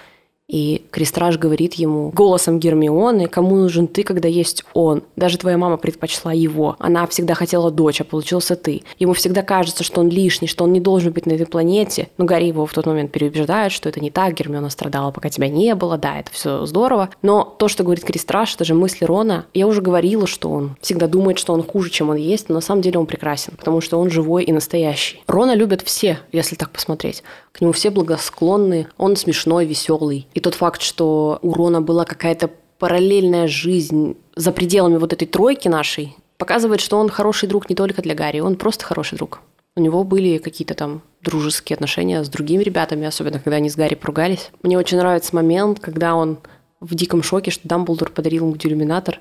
И 0.48 0.86
Крестраж 0.90 1.36
говорит 1.36 1.74
ему 1.74 2.10
голосом 2.10 2.58
Гермионы, 2.58 3.28
кому 3.28 3.56
нужен 3.56 3.86
ты, 3.86 4.02
когда 4.02 4.28
есть 4.28 4.64
он. 4.72 5.02
Даже 5.14 5.36
твоя 5.36 5.58
мама 5.58 5.76
предпочла 5.76 6.32
его. 6.32 6.74
Она 6.78 7.06
всегда 7.06 7.34
хотела 7.34 7.70
дочь, 7.70 8.00
а 8.00 8.04
получился 8.04 8.56
ты. 8.56 8.82
Ему 8.98 9.12
всегда 9.12 9.42
кажется, 9.42 9.84
что 9.84 10.00
он 10.00 10.08
лишний, 10.08 10.48
что 10.48 10.64
он 10.64 10.72
не 10.72 10.80
должен 10.80 11.12
быть 11.12 11.26
на 11.26 11.32
этой 11.32 11.44
планете. 11.44 12.08
Но 12.16 12.24
Гарри 12.24 12.46
его 12.46 12.64
в 12.64 12.72
тот 12.72 12.86
момент 12.86 13.12
переубеждает, 13.12 13.72
что 13.72 13.90
это 13.90 14.00
не 14.00 14.10
так, 14.10 14.32
Гермиона 14.32 14.70
страдала, 14.70 15.10
пока 15.10 15.28
тебя 15.28 15.48
не 15.48 15.74
было, 15.74 15.98
да, 15.98 16.18
это 16.18 16.32
все 16.32 16.64
здорово. 16.64 17.10
Но 17.20 17.44
то, 17.44 17.68
что 17.68 17.84
говорит 17.84 18.04
Крестраж, 18.04 18.54
это 18.54 18.64
же 18.64 18.74
мысли 18.74 19.04
Рона. 19.04 19.44
Я 19.52 19.66
уже 19.66 19.82
говорила, 19.82 20.26
что 20.26 20.50
он 20.50 20.76
всегда 20.80 21.08
думает, 21.08 21.38
что 21.38 21.52
он 21.52 21.62
хуже, 21.62 21.90
чем 21.90 22.08
он 22.08 22.16
есть, 22.16 22.48
но 22.48 22.54
на 22.54 22.60
самом 22.62 22.80
деле 22.80 22.98
он 22.98 23.06
прекрасен, 23.06 23.52
потому 23.58 23.82
что 23.82 23.98
он 23.98 24.08
живой 24.08 24.44
и 24.44 24.52
настоящий. 24.52 25.22
Рона 25.26 25.54
любят 25.54 25.82
все, 25.82 26.20
если 26.32 26.54
так 26.54 26.70
посмотреть. 26.70 27.22
К 27.52 27.60
нему 27.60 27.72
все 27.72 27.90
благосклонны, 27.90 28.86
он 28.96 29.16
смешной, 29.16 29.66
веселый. 29.66 30.26
И 30.38 30.40
тот 30.40 30.54
факт, 30.54 30.82
что 30.82 31.40
у 31.42 31.52
Рона 31.52 31.82
была 31.82 32.04
какая-то 32.04 32.48
параллельная 32.78 33.48
жизнь 33.48 34.16
за 34.36 34.52
пределами 34.52 34.96
вот 34.96 35.12
этой 35.12 35.26
тройки 35.26 35.66
нашей, 35.66 36.14
показывает, 36.36 36.80
что 36.80 36.96
он 36.96 37.08
хороший 37.08 37.48
друг 37.48 37.68
не 37.68 37.74
только 37.74 38.02
для 38.02 38.14
Гарри, 38.14 38.38
он 38.38 38.54
просто 38.54 38.84
хороший 38.84 39.18
друг. 39.18 39.40
У 39.74 39.80
него 39.80 40.04
были 40.04 40.38
какие-то 40.38 40.74
там 40.74 41.02
дружеские 41.22 41.74
отношения 41.74 42.22
с 42.22 42.28
другими 42.28 42.62
ребятами, 42.62 43.04
особенно 43.04 43.40
когда 43.40 43.56
они 43.56 43.68
с 43.68 43.74
Гарри 43.74 43.96
поругались. 43.96 44.52
Мне 44.62 44.78
очень 44.78 44.98
нравится 44.98 45.34
момент, 45.34 45.80
когда 45.80 46.14
он 46.14 46.38
в 46.78 46.94
диком 46.94 47.24
шоке, 47.24 47.50
что 47.50 47.66
Дамблдор 47.66 48.12
подарил 48.12 48.44
ему 48.44 48.56
дюлюминатор, 48.56 49.18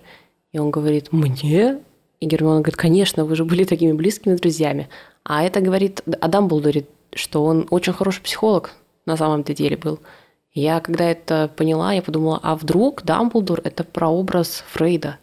и 0.52 0.60
он 0.60 0.70
говорит 0.70 1.12
«Мне?» 1.12 1.80
И 2.20 2.28
Гермиона 2.28 2.60
говорит 2.60 2.78
«Конечно, 2.78 3.26
вы 3.26 3.36
же 3.36 3.44
были 3.44 3.64
такими 3.64 3.94
близкими 3.94 4.36
друзьями». 4.36 4.88
А 5.24 5.44
это 5.44 5.62
говорит 5.62 6.04
о 6.22 6.28
Дамблдоре, 6.28 6.86
что 7.16 7.44
он 7.44 7.66
очень 7.72 7.94
хороший 7.94 8.22
психолог 8.22 8.76
на 9.08 9.18
самом-то 9.18 9.56
деле 9.56 9.78
был. 9.78 10.00
Я, 10.58 10.80
когда 10.80 11.06
это 11.06 11.52
поняла, 11.56 11.94
я 11.94 12.02
подумала, 12.02 12.40
а 12.42 12.56
вдруг 12.56 13.04
Дамблдор– 13.04 13.62
это 13.64 13.84
прообраз 13.84 14.64
Фрейда? 14.72 15.20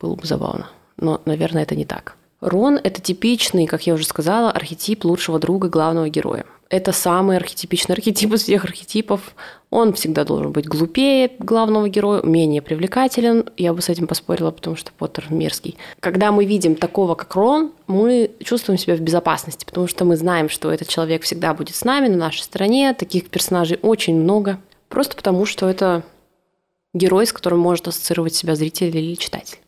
Было 0.00 0.14
бы 0.14 0.26
забавно. 0.26 0.70
Но, 0.96 1.20
наверное, 1.26 1.64
это 1.64 1.76
не 1.76 1.84
так. 1.84 2.16
Рон– 2.40 2.80
это 2.82 3.02
типичный, 3.02 3.66
как 3.66 3.86
я 3.86 3.92
уже 3.92 4.06
сказала, 4.06 4.50
архетип 4.50 5.04
лучшего 5.04 5.38
друга 5.38 5.68
главного 5.68 6.08
героя. 6.08 6.46
Это 6.70 6.92
самый 6.92 7.36
архетипичный 7.36 7.94
архетип 7.94 8.32
из 8.32 8.44
всех 8.44 8.64
архетипов. 8.64 9.34
Он 9.68 9.92
всегда 9.92 10.24
должен 10.24 10.50
быть 10.50 10.66
глупее 10.66 11.30
главного 11.38 11.90
героя, 11.90 12.22
менее 12.22 12.62
привлекателен. 12.62 13.50
Я 13.58 13.74
бы 13.74 13.82
с 13.82 13.90
этим 13.90 14.06
поспорила, 14.06 14.50
потому 14.50 14.76
что 14.76 14.92
Поттер 14.96 15.26
мерзкий. 15.28 15.76
Когда 16.00 16.32
мы 16.32 16.46
видим 16.46 16.74
такого, 16.74 17.16
как 17.16 17.34
Рон, 17.34 17.72
мы 17.86 18.30
чувствуем 18.42 18.78
себя 18.78 18.96
в 18.96 19.00
безопасности, 19.00 19.66
потому 19.66 19.88
что 19.88 20.06
мы 20.06 20.16
знаем, 20.16 20.48
что 20.48 20.72
этот 20.72 20.88
человек 20.88 21.24
всегда 21.24 21.52
будет 21.52 21.76
с 21.76 21.84
нами, 21.84 22.08
на 22.08 22.16
нашей 22.16 22.40
стороне. 22.40 22.94
Таких 22.94 23.28
персонажей 23.28 23.78
очень 23.82 24.16
много. 24.16 24.58
Просто 24.90 25.16
потому, 25.16 25.46
что 25.46 25.68
это 25.68 26.02
герой, 26.92 27.24
с 27.24 27.32
которым 27.32 27.60
может 27.60 27.86
ассоциировать 27.86 28.34
себя 28.34 28.56
зритель 28.56 28.94
или 28.94 29.14
читатель. 29.14 29.58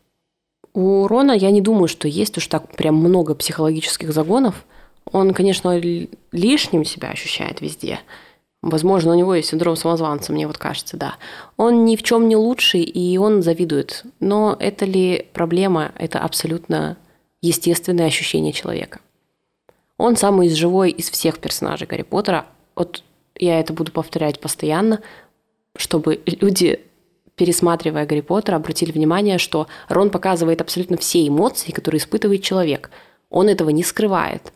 У 0.74 1.06
Рона 1.06 1.30
я 1.32 1.52
не 1.52 1.60
думаю, 1.60 1.86
что 1.86 2.08
есть 2.08 2.36
уж 2.38 2.48
так 2.48 2.74
прям 2.74 2.96
много 2.96 3.36
психологических 3.36 4.12
загонов. 4.12 4.64
Он, 5.04 5.32
конечно, 5.32 5.78
лишним 6.32 6.84
себя 6.84 7.10
ощущает 7.10 7.60
везде. 7.60 8.00
Возможно, 8.62 9.12
у 9.12 9.14
него 9.14 9.34
есть 9.34 9.50
синдром 9.50 9.76
самозванца, 9.76 10.32
мне 10.32 10.46
вот 10.46 10.58
кажется, 10.58 10.96
да. 10.96 11.14
Он 11.56 11.84
ни 11.84 11.94
в 11.94 12.02
чем 12.02 12.28
не 12.28 12.36
лучший, 12.36 12.82
и 12.82 13.16
он 13.16 13.42
завидует. 13.42 14.04
Но 14.18 14.56
это 14.58 14.86
ли 14.86 15.28
проблема? 15.32 15.92
Это 15.98 16.18
абсолютно 16.18 16.96
естественное 17.40 18.06
ощущение 18.06 18.52
человека. 18.52 19.00
Он 19.98 20.16
самый 20.16 20.48
живой 20.48 20.90
из 20.90 21.10
всех 21.10 21.38
персонажей 21.38 21.86
Гарри 21.86 22.02
Поттера. 22.02 22.46
Вот 22.74 23.04
я 23.36 23.60
это 23.60 23.72
буду 23.72 23.92
повторять 23.92 24.40
постоянно, 24.40 25.00
чтобы 25.76 26.20
люди, 26.26 26.80
пересматривая 27.36 28.06
Гарри 28.06 28.20
Поттера, 28.20 28.56
обратили 28.56 28.92
внимание, 28.92 29.38
что 29.38 29.66
Рон 29.88 30.10
показывает 30.10 30.60
абсолютно 30.60 30.96
все 30.96 31.26
эмоции, 31.26 31.72
которые 31.72 31.98
испытывает 31.98 32.42
человек. 32.42 32.90
Он 33.30 33.48
этого 33.48 33.70
не 33.70 33.82
скрывает. 33.82 34.52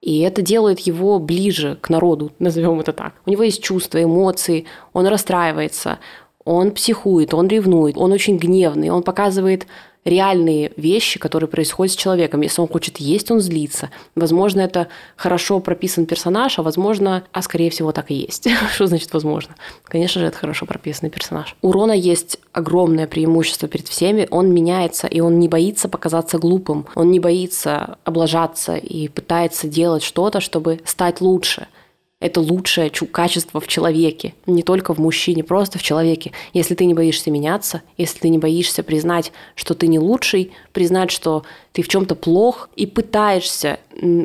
И 0.00 0.20
это 0.20 0.42
делает 0.42 0.80
его 0.80 1.18
ближе 1.18 1.78
к 1.80 1.88
народу, 1.88 2.32
назовем 2.38 2.80
это 2.80 2.92
так. 2.92 3.14
У 3.26 3.30
него 3.30 3.42
есть 3.42 3.62
чувства, 3.62 4.02
эмоции, 4.02 4.66
он 4.92 5.06
расстраивается, 5.06 5.98
он 6.44 6.70
психует, 6.72 7.34
он 7.34 7.48
ревнует, 7.48 7.96
он 7.96 8.12
очень 8.12 8.38
гневный, 8.38 8.90
он 8.90 9.02
показывает 9.02 9.66
реальные 10.04 10.72
вещи, 10.76 11.18
которые 11.18 11.48
происходят 11.48 11.92
с 11.92 11.96
человеком. 11.96 12.40
Если 12.40 12.60
он 12.60 12.68
хочет 12.68 12.98
есть, 12.98 13.30
он 13.30 13.40
злится. 13.40 13.90
Возможно, 14.14 14.60
это 14.60 14.88
хорошо 15.16 15.60
прописан 15.60 16.06
персонаж, 16.06 16.58
а 16.58 16.62
возможно, 16.62 17.24
а 17.32 17.42
скорее 17.42 17.70
всего 17.70 17.92
так 17.92 18.10
и 18.10 18.14
есть. 18.14 18.48
Что 18.74 18.86
значит 18.86 19.12
возможно? 19.12 19.54
Конечно 19.84 20.20
же, 20.20 20.26
это 20.26 20.38
хорошо 20.38 20.66
прописанный 20.66 21.10
персонаж. 21.10 21.56
У 21.62 21.72
Рона 21.72 21.92
есть 21.92 22.38
огромное 22.52 23.06
преимущество 23.06 23.68
перед 23.68 23.88
всеми. 23.88 24.26
Он 24.30 24.52
меняется, 24.52 25.06
и 25.06 25.20
он 25.20 25.38
не 25.38 25.48
боится 25.48 25.88
показаться 25.88 26.38
глупым. 26.38 26.86
Он 26.94 27.10
не 27.10 27.20
боится 27.20 27.98
облажаться 28.04 28.76
и 28.76 29.08
пытается 29.08 29.68
делать 29.68 30.02
что-то, 30.02 30.40
чтобы 30.40 30.80
стать 30.84 31.20
лучше– 31.20 31.66
это 32.20 32.40
лучшее 32.40 32.90
качество 32.90 33.60
в 33.60 33.68
человеке, 33.68 34.34
не 34.46 34.62
только 34.62 34.92
в 34.92 34.98
мужчине, 34.98 35.44
просто 35.44 35.78
в 35.78 35.82
человеке. 35.82 36.32
Если 36.52 36.74
ты 36.74 36.84
не 36.84 36.94
боишься 36.94 37.30
меняться, 37.30 37.82
если 37.96 38.18
ты 38.18 38.28
не 38.28 38.38
боишься 38.38 38.82
признать, 38.82 39.32
что 39.54 39.74
ты 39.74 39.86
не 39.86 40.00
лучший, 40.00 40.52
признать, 40.72 41.12
что 41.12 41.44
ты 41.72 41.82
в 41.82 41.88
чем-то 41.88 42.16
плох, 42.16 42.70
и 42.74 42.86
пытаешься 42.86 43.78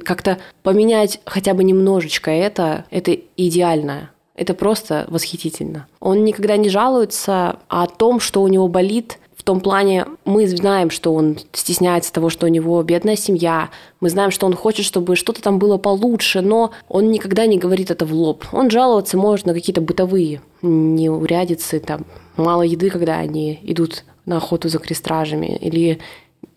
как-то 0.03 0.39
поменять 0.63 1.19
хотя 1.25 1.53
бы 1.53 1.63
немножечко 1.63 2.31
это, 2.31 2.85
это 2.89 3.15
идеально. 3.37 4.09
Это 4.35 4.55
просто 4.55 5.05
восхитительно. 5.09 5.87
Он 5.99 6.23
никогда 6.23 6.57
не 6.57 6.69
жалуется 6.69 7.59
о 7.67 7.85
том, 7.85 8.19
что 8.19 8.41
у 8.41 8.47
него 8.47 8.67
болит, 8.67 9.19
в 9.43 9.45
том 9.45 9.59
плане 9.59 10.05
мы 10.23 10.47
знаем, 10.47 10.89
что 10.89 11.13
он 11.13 11.37
стесняется 11.51 12.13
того, 12.13 12.29
что 12.29 12.45
у 12.45 12.49
него 12.49 12.81
бедная 12.81 13.17
семья, 13.17 13.71
мы 13.99 14.09
знаем, 14.09 14.31
что 14.31 14.45
он 14.45 14.53
хочет, 14.53 14.85
чтобы 14.85 15.17
что-то 15.17 15.41
там 15.41 15.59
было 15.59 15.77
получше, 15.77 16.39
но 16.39 16.71
он 16.87 17.11
никогда 17.11 17.45
не 17.45 17.57
говорит 17.57 17.91
это 17.91 18.05
в 18.05 18.13
лоб. 18.13 18.45
Он 18.53 18.69
жаловаться 18.69 19.17
может 19.17 19.45
на 19.45 19.53
какие-то 19.53 19.81
бытовые 19.81 20.39
неурядицы, 20.61 21.81
там, 21.81 22.05
мало 22.37 22.61
еды, 22.61 22.89
когда 22.89 23.17
они 23.17 23.59
идут 23.63 24.05
на 24.25 24.37
охоту 24.37 24.69
за 24.69 24.79
крестражами, 24.79 25.57
или 25.57 25.99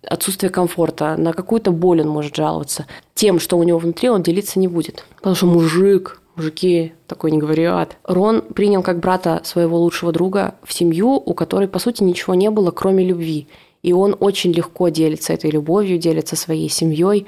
отсутствие 0.04 0.50
комфорта, 0.50 1.16
на 1.16 1.32
какую-то 1.32 1.72
боль 1.72 2.02
он 2.02 2.08
может 2.08 2.36
жаловаться. 2.36 2.86
Тем, 3.14 3.40
что 3.40 3.58
у 3.58 3.64
него 3.64 3.80
внутри, 3.80 4.10
он 4.10 4.22
делиться 4.22 4.60
не 4.60 4.68
будет. 4.68 5.04
Потому 5.16 5.34
что 5.34 5.46
мужик, 5.46 6.22
мужики 6.36 6.92
такой 7.06 7.32
не 7.32 7.38
говорят. 7.38 7.96
Рон 8.04 8.42
принял 8.42 8.82
как 8.82 9.00
брата 9.00 9.40
своего 9.44 9.78
лучшего 9.78 10.12
друга 10.12 10.54
в 10.62 10.72
семью, 10.72 11.10
у 11.14 11.34
которой, 11.34 11.68
по 11.68 11.78
сути, 11.78 12.02
ничего 12.02 12.34
не 12.34 12.50
было, 12.50 12.70
кроме 12.70 13.04
любви. 13.04 13.48
И 13.82 13.92
он 13.92 14.16
очень 14.20 14.52
легко 14.52 14.88
делится 14.88 15.32
этой 15.32 15.50
любовью, 15.50 15.98
делится 15.98 16.36
своей 16.36 16.68
семьей, 16.68 17.26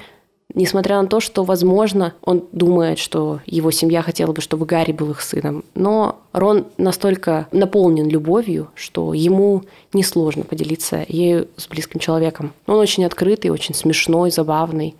несмотря 0.53 1.01
на 1.01 1.07
то, 1.07 1.19
что, 1.19 1.43
возможно, 1.43 2.13
он 2.23 2.43
думает, 2.51 2.99
что 2.99 3.39
его 3.45 3.71
семья 3.71 4.01
хотела 4.01 4.31
бы, 4.31 4.41
чтобы 4.41 4.65
Гарри 4.65 4.91
был 4.91 5.11
их 5.11 5.21
сыном. 5.21 5.63
Но 5.75 6.19
Рон 6.33 6.65
настолько 6.77 7.47
наполнен 7.51 8.07
любовью, 8.09 8.69
что 8.75 9.13
ему 9.13 9.63
несложно 9.93 10.43
поделиться 10.43 11.05
ею 11.07 11.47
с 11.55 11.67
близким 11.67 11.99
человеком. 11.99 12.53
Он 12.65 12.77
очень 12.77 13.05
открытый, 13.05 13.51
очень 13.51 13.75
смешной, 13.75 14.31
забавный. 14.31 14.95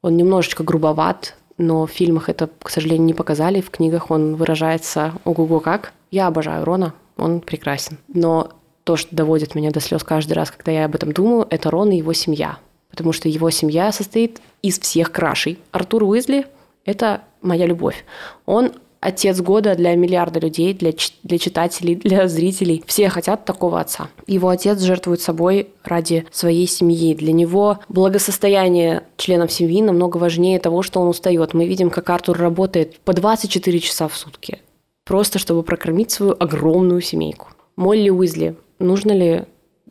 Он 0.00 0.16
немножечко 0.16 0.64
грубоват, 0.64 1.36
но 1.62 1.86
в 1.86 1.90
фильмах 1.90 2.28
это, 2.28 2.48
к 2.62 2.68
сожалению, 2.68 3.06
не 3.06 3.14
показали. 3.14 3.60
В 3.60 3.70
книгах 3.70 4.10
он 4.10 4.36
выражается 4.36 5.14
ого-го 5.24 5.60
как. 5.60 5.92
Я 6.10 6.26
обожаю 6.26 6.64
Рона, 6.64 6.94
он 7.16 7.40
прекрасен. 7.40 7.98
Но 8.08 8.50
то, 8.84 8.96
что 8.96 9.14
доводит 9.14 9.54
меня 9.54 9.70
до 9.70 9.80
слез 9.80 10.02
каждый 10.02 10.32
раз, 10.34 10.50
когда 10.50 10.72
я 10.72 10.84
об 10.84 10.94
этом 10.94 11.12
думаю, 11.12 11.46
это 11.50 11.70
Рон 11.70 11.90
и 11.90 11.96
его 11.98 12.12
семья. 12.12 12.58
Потому 12.90 13.12
что 13.12 13.28
его 13.28 13.48
семья 13.50 13.92
состоит 13.92 14.40
из 14.60 14.78
всех 14.78 15.12
крашей. 15.12 15.58
Артур 15.70 16.04
Уизли– 16.04 16.46
это 16.84 17.22
моя 17.40 17.66
любовь. 17.66 18.04
Он 18.44 18.72
отец 19.02 19.40
года 19.40 19.74
для 19.74 19.94
миллиарда 19.96 20.40
людей, 20.40 20.72
для, 20.72 20.92
для 21.24 21.38
читателей, 21.38 21.96
для 21.96 22.28
зрителей. 22.28 22.82
Все 22.86 23.10
хотят 23.10 23.44
такого 23.44 23.80
отца. 23.80 24.08
Его 24.26 24.48
отец 24.48 24.80
жертвует 24.80 25.20
собой 25.20 25.68
ради 25.84 26.24
своей 26.30 26.66
семьи. 26.66 27.14
Для 27.14 27.32
него 27.32 27.80
благосостояние 27.88 29.02
членов 29.16 29.52
семьи 29.52 29.82
намного 29.82 30.16
важнее 30.16 30.58
того, 30.60 30.82
что 30.82 31.00
он 31.00 31.08
устает. 31.08 31.52
Мы 31.52 31.66
видим, 31.66 31.90
как 31.90 32.08
Артур 32.08 32.38
работает 32.38 32.98
по 33.00 33.12
24 33.12 33.80
часа 33.80 34.08
в 34.08 34.16
сутки, 34.16 34.60
просто 35.04 35.38
чтобы 35.38 35.64
прокормить 35.64 36.12
свою 36.12 36.36
огромную 36.38 37.00
семейку. 37.02 37.48
Молли 37.76 38.08
Уизли, 38.08 38.56
нужно 38.78 39.12
ли... 39.12 39.44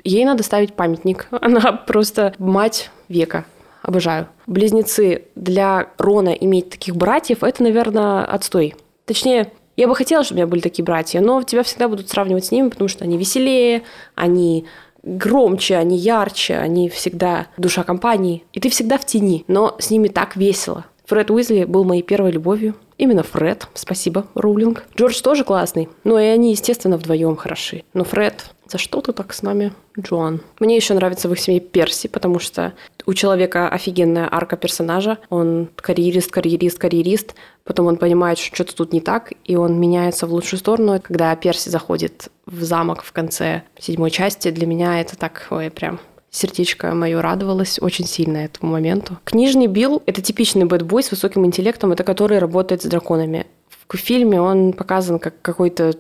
Ей 0.03 0.25
надо 0.25 0.41
ставить 0.41 0.73
памятник. 0.73 1.27
Она 1.41 1.73
просто 1.73 2.33
мать 2.39 2.89
века. 3.09 3.45
Обожаю. 3.81 4.27
Близнецы 4.47 5.23
для 5.35 5.89
Рона 5.97 6.29
иметь 6.29 6.69
таких 6.69 6.95
братьев, 6.95 7.43
это, 7.43 7.63
наверное, 7.63 8.23
отстой. 8.23 8.75
Точнее, 9.11 9.51
я 9.75 9.89
бы 9.89 9.95
хотела, 9.97 10.23
чтобы 10.23 10.37
у 10.37 10.39
меня 10.41 10.47
были 10.47 10.61
такие 10.61 10.85
братья, 10.85 11.19
но 11.19 11.43
тебя 11.43 11.63
всегда 11.63 11.89
будут 11.89 12.07
сравнивать 12.09 12.45
с 12.45 12.51
ними, 12.51 12.69
потому 12.69 12.87
что 12.87 13.03
они 13.03 13.17
веселее, 13.17 13.83
они 14.15 14.65
громче, 15.03 15.75
они 15.75 15.97
ярче, 15.97 16.55
они 16.55 16.87
всегда 16.87 17.47
душа 17.57 17.83
компании. 17.83 18.45
И 18.53 18.61
ты 18.61 18.69
всегда 18.69 18.97
в 18.97 19.05
тени, 19.05 19.43
но 19.49 19.75
с 19.79 19.89
ними 19.89 20.07
так 20.07 20.37
весело. 20.37 20.85
Фред 21.07 21.29
Уизли 21.29 21.65
был 21.65 21.83
моей 21.83 22.03
первой 22.03 22.31
любовью. 22.31 22.73
Именно 22.97 23.23
Фред. 23.23 23.67
Спасибо, 23.73 24.27
Роулинг. 24.33 24.85
Джордж 24.95 25.21
тоже 25.21 25.43
классный. 25.43 25.89
Ну 26.05 26.17
и 26.17 26.23
они, 26.23 26.51
естественно, 26.51 26.95
вдвоем 26.95 27.35
хороши. 27.35 27.83
Но 27.93 28.05
Фред, 28.05 28.45
за 28.65 28.77
что 28.77 29.01
ты 29.01 29.11
так 29.11 29.33
с 29.33 29.41
нами, 29.41 29.73
Джоан? 29.99 30.39
Мне 30.61 30.77
еще 30.77 30.93
нравится 30.93 31.27
в 31.27 31.33
их 31.33 31.39
семье 31.41 31.59
Перси, 31.59 32.07
потому 32.07 32.39
что 32.39 32.71
у 33.11 33.13
человека 33.13 33.67
офигенная 33.67 34.29
арка 34.31 34.55
персонажа. 34.55 35.17
Он 35.29 35.69
карьерист, 35.75 36.31
карьерист, 36.31 36.79
карьерист. 36.79 37.35
Потом 37.65 37.87
он 37.87 37.97
понимает, 37.97 38.37
что 38.37 38.55
что-то 38.55 38.73
тут 38.73 38.93
не 38.93 39.01
так, 39.01 39.33
и 39.43 39.57
он 39.57 39.77
меняется 39.79 40.25
в 40.27 40.33
лучшую 40.33 40.59
сторону. 40.59 40.97
Когда 41.03 41.35
Перси 41.35 41.67
заходит 41.67 42.29
в 42.45 42.63
замок 42.63 43.03
в 43.03 43.11
конце 43.11 43.63
седьмой 43.77 44.11
части, 44.11 44.49
для 44.49 44.65
меня 44.65 45.01
это 45.01 45.17
так, 45.17 45.47
ой, 45.49 45.69
прям 45.69 45.99
сердечко 46.29 46.93
мое 46.93 47.21
радовалось 47.21 47.79
очень 47.81 48.05
сильно 48.05 48.37
этому 48.37 48.71
моменту. 48.71 49.17
Книжный 49.25 49.67
Билл— 49.67 50.01
это 50.05 50.21
типичный 50.21 50.63
бэтбой 50.63 51.03
с 51.03 51.11
высоким 51.11 51.45
интеллектом, 51.45 51.91
это 51.91 52.05
который 52.05 52.39
работает 52.39 52.81
с 52.81 52.85
драконами. 52.85 53.45
В 53.89 53.97
фильме 53.97 54.39
он 54.39 54.71
показан 54.71 55.19
как 55.19 55.41
какой-то 55.41 55.95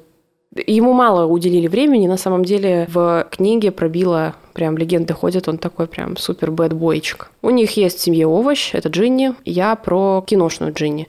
Ему 0.53 0.91
мало 0.91 1.25
уделили 1.25 1.67
времени, 1.67 2.07
на 2.07 2.17
самом 2.17 2.43
деле 2.43 2.85
в 2.91 3.25
книге 3.31 3.71
пробило, 3.71 4.35
прям 4.51 4.77
легенды 4.77 5.13
ходят, 5.13 5.47
он 5.47 5.57
такой 5.57 5.87
прям 5.87 6.17
супер 6.17 6.51
бэтбойчик. 6.51 7.31
У 7.41 7.49
них 7.51 7.77
есть 7.77 7.99
в 7.99 8.01
семье 8.01 8.27
овощ, 8.27 8.75
это 8.75 8.89
Джинни, 8.89 9.33
я 9.45 9.75
про 9.75 10.21
киношную 10.27 10.73
Джинни. 10.73 11.07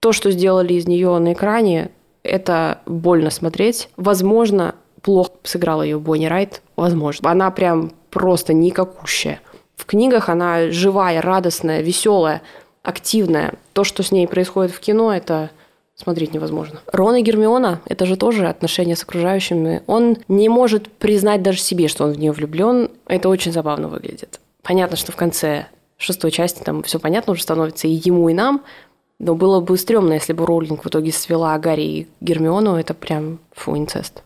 То, 0.00 0.12
что 0.12 0.30
сделали 0.30 0.74
из 0.74 0.86
нее 0.86 1.18
на 1.18 1.32
экране, 1.32 1.90
это 2.22 2.80
больно 2.84 3.30
смотреть. 3.30 3.88
Возможно, 3.96 4.74
плохо 5.00 5.30
сыграла 5.42 5.80
ее 5.82 5.98
Бонни 5.98 6.26
Райт, 6.26 6.60
возможно. 6.76 7.30
Она 7.30 7.50
прям 7.50 7.92
просто 8.10 8.52
никакущая. 8.52 9.40
В 9.76 9.86
книгах 9.86 10.28
она 10.28 10.70
живая, 10.70 11.22
радостная, 11.22 11.80
веселая, 11.80 12.42
активная. 12.82 13.54
То, 13.72 13.84
что 13.84 14.02
с 14.02 14.12
ней 14.12 14.26
происходит 14.26 14.72
в 14.72 14.80
кино, 14.80 15.14
это 15.14 15.50
смотреть 15.96 16.34
невозможно. 16.34 16.80
Рон 16.92 17.16
и 17.16 17.22
Гермиона– 17.22 17.80
это 17.86 18.06
же 18.06 18.16
тоже 18.16 18.48
отношения 18.48 18.94
с 18.94 19.02
окружающими. 19.02 19.82
Он 19.86 20.18
не 20.28 20.48
может 20.48 20.90
признать 20.90 21.42
даже 21.42 21.58
себе, 21.58 21.88
что 21.88 22.04
он 22.04 22.12
в 22.12 22.18
нее 22.18 22.32
влюблен. 22.32 22.90
Это 23.06 23.28
очень 23.28 23.52
забавно 23.52 23.88
выглядит. 23.88 24.40
Понятно, 24.62 24.96
что 24.96 25.12
в 25.12 25.16
конце 25.16 25.66
шестой 25.96 26.30
части 26.30 26.62
там 26.62 26.82
все 26.82 26.98
понятно 26.98 27.32
уже 27.32 27.42
становится 27.42 27.88
и 27.88 27.92
ему, 27.92 28.28
и 28.28 28.34
нам, 28.34 28.62
но 29.18 29.34
было 29.34 29.60
бы 29.60 29.78
стрёмно, 29.78 30.12
если 30.12 30.34
бы 30.34 30.44
Роулинг 30.44 30.84
в 30.84 30.88
итоге 30.88 31.10
свела 31.10 31.58
Гарри 31.58 31.82
и 31.82 32.08
Гермиону. 32.20 32.76
Это 32.76 32.92
прям 32.92 33.38
фу, 33.52 33.76
инцест. 33.76 34.22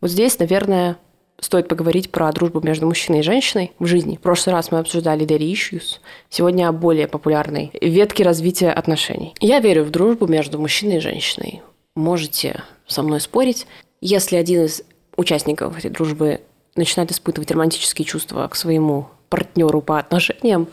Вот 0.00 0.10
здесь, 0.10 0.38
наверное, 0.38 0.96
стоит 1.40 1.68
поговорить 1.68 2.10
про 2.10 2.32
дружбу 2.32 2.60
между 2.60 2.86
мужчиной 2.86 3.20
и 3.20 3.22
женщиной 3.22 3.72
в 3.78 3.86
жизни. 3.86 4.16
В 4.16 4.20
прошлый 4.20 4.54
раз 4.54 4.70
мы 4.70 4.78
обсуждали 4.78 5.26
Daddy 5.26 5.52
Issues, 5.52 5.98
сегодня 6.30 6.68
о 6.68 6.72
более 6.72 7.08
популярной 7.08 7.70
ветке 7.80 8.24
развития 8.24 8.70
отношений. 8.70 9.34
Я 9.40 9.60
верю 9.60 9.84
в 9.84 9.90
дружбу 9.90 10.26
между 10.26 10.58
мужчиной 10.58 10.96
и 10.96 11.00
женщиной. 11.00 11.62
Можете 11.94 12.62
со 12.86 13.02
мной 13.02 13.20
спорить. 13.20 13.66
Если 14.00 14.36
один 14.36 14.64
из 14.64 14.82
участников 15.16 15.78
этой 15.78 15.90
дружбы 15.90 16.40
начинает 16.74 17.10
испытывать 17.10 17.50
романтические 17.50 18.04
чувства 18.04 18.46
к 18.48 18.54
своему 18.54 19.08
партнеру 19.28 19.80
по 19.80 19.98
отношениям, 19.98 20.68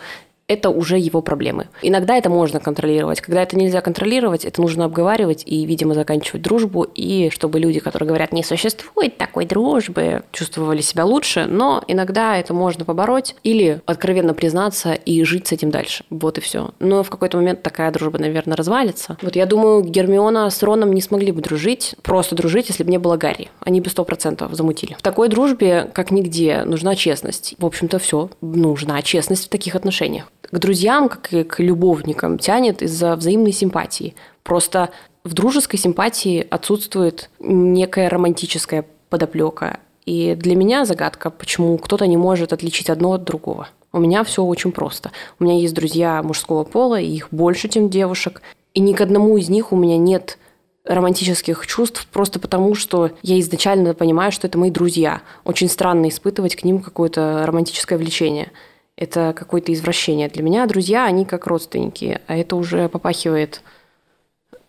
это 0.47 0.69
уже 0.69 0.97
его 0.97 1.21
проблемы. 1.21 1.67
Иногда 1.81 2.17
это 2.17 2.29
можно 2.29 2.59
контролировать. 2.59 3.21
Когда 3.21 3.41
это 3.41 3.57
нельзя 3.57 3.81
контролировать, 3.81 4.45
это 4.45 4.61
нужно 4.61 4.85
обговаривать 4.85 5.43
и, 5.45 5.65
видимо, 5.65 5.93
заканчивать 5.93 6.41
дружбу, 6.41 6.83
и 6.83 7.29
чтобы 7.31 7.59
люди, 7.59 7.79
которые 7.79 8.07
говорят, 8.07 8.33
не 8.33 8.43
существует 8.43 9.17
такой 9.17 9.45
дружбы, 9.45 10.23
чувствовали 10.31 10.81
себя 10.81 11.05
лучше, 11.05 11.45
но 11.45 11.83
иногда 11.87 12.37
это 12.37 12.53
можно 12.53 12.85
побороть 12.85 13.35
или 13.43 13.81
откровенно 13.85 14.33
признаться 14.33 14.93
и 14.93 15.23
жить 15.23 15.47
с 15.47 15.51
этим 15.53 15.71
дальше. 15.71 16.03
Вот 16.09 16.37
и 16.37 16.41
все. 16.41 16.71
Но 16.79 17.03
в 17.03 17.09
какой-то 17.09 17.37
момент 17.37 17.63
такая 17.63 17.91
дружба, 17.91 18.19
наверное, 18.19 18.57
развалится. 18.57 19.17
Вот 19.21 19.35
я 19.35 19.45
думаю, 19.45 19.83
Гермиона 19.83 20.49
с 20.49 20.61
Роном 20.61 20.93
не 20.93 21.01
смогли 21.01 21.31
бы 21.31 21.41
дружить, 21.41 21.95
просто 22.01 22.35
дружить, 22.35 22.69
если 22.69 22.83
бы 22.83 22.91
не 22.91 22.97
было 22.97 23.17
Гарри. 23.17 23.49
Они 23.61 23.79
бы 23.79 23.89
сто 23.89 24.03
процентов 24.03 24.53
замутили. 24.53 24.95
В 24.99 25.01
такой 25.01 25.29
дружбе, 25.29 25.89
как 25.93 26.11
нигде, 26.11 26.63
нужна 26.65 26.95
честность. 26.95 27.55
В 27.57 27.65
общем-то, 27.65 27.99
все. 27.99 28.29
Нужна 28.41 29.01
честность 29.01 29.45
в 29.45 29.49
таких 29.49 29.75
отношениях 29.75 30.25
к 30.53 30.59
друзьям, 30.59 31.09
как 31.09 31.33
и 31.33 31.43
к 31.43 31.59
любовникам 31.59 32.37
тянет 32.37 32.83
из-за 32.83 33.15
взаимной 33.15 33.51
симпатии. 33.51 34.13
Просто 34.43 34.91
в 35.23 35.33
дружеской 35.33 35.79
симпатии 35.79 36.45
отсутствует 36.47 37.31
некая 37.39 38.07
романтическая 38.07 38.85
подоплека. 39.09 39.79
И 40.05 40.35
для 40.35 40.55
меня 40.55 40.85
загадка, 40.85 41.31
почему 41.31 41.77
кто-то 41.79 42.05
не 42.05 42.17
может 42.17 42.53
отличить 42.53 42.91
одно 42.91 43.13
от 43.13 43.23
другого. 43.23 43.69
У 43.91 43.99
меня 43.99 44.23
все 44.23 44.43
очень 44.43 44.71
просто. 44.71 45.11
У 45.39 45.43
меня 45.43 45.57
есть 45.57 45.73
друзья 45.73 46.21
мужского 46.21 46.63
пола, 46.63 46.99
и 46.99 47.09
их 47.09 47.29
больше, 47.31 47.67
чем 47.67 47.89
девушек. 47.89 48.43
И 48.75 48.79
ни 48.79 48.93
к 48.93 49.01
одному 49.01 49.37
из 49.37 49.49
них 49.49 49.71
у 49.71 49.75
меня 49.75 49.97
нет 49.97 50.37
романтических 50.85 51.65
чувств 51.65 52.07
просто 52.11 52.39
потому, 52.39 52.75
что 52.75 53.11
я 53.23 53.39
изначально 53.39 53.95
понимаю, 53.95 54.31
что 54.31 54.45
это 54.45 54.59
мои 54.59 54.69
друзья. 54.69 55.21
Очень 55.45 55.69
странно 55.69 56.09
испытывать 56.09 56.55
к 56.55 56.63
ним 56.63 56.79
какое-то 56.79 57.43
романтическое 57.47 57.97
влечение 57.97 58.51
это 58.97 59.33
какое-то 59.35 59.73
извращение. 59.73 60.29
Для 60.29 60.43
меня 60.43 60.65
друзья, 60.65 61.05
они 61.05 61.25
как 61.25 61.47
родственники, 61.47 62.19
а 62.27 62.35
это 62.37 62.55
уже 62.55 62.89
попахивает, 62.89 63.61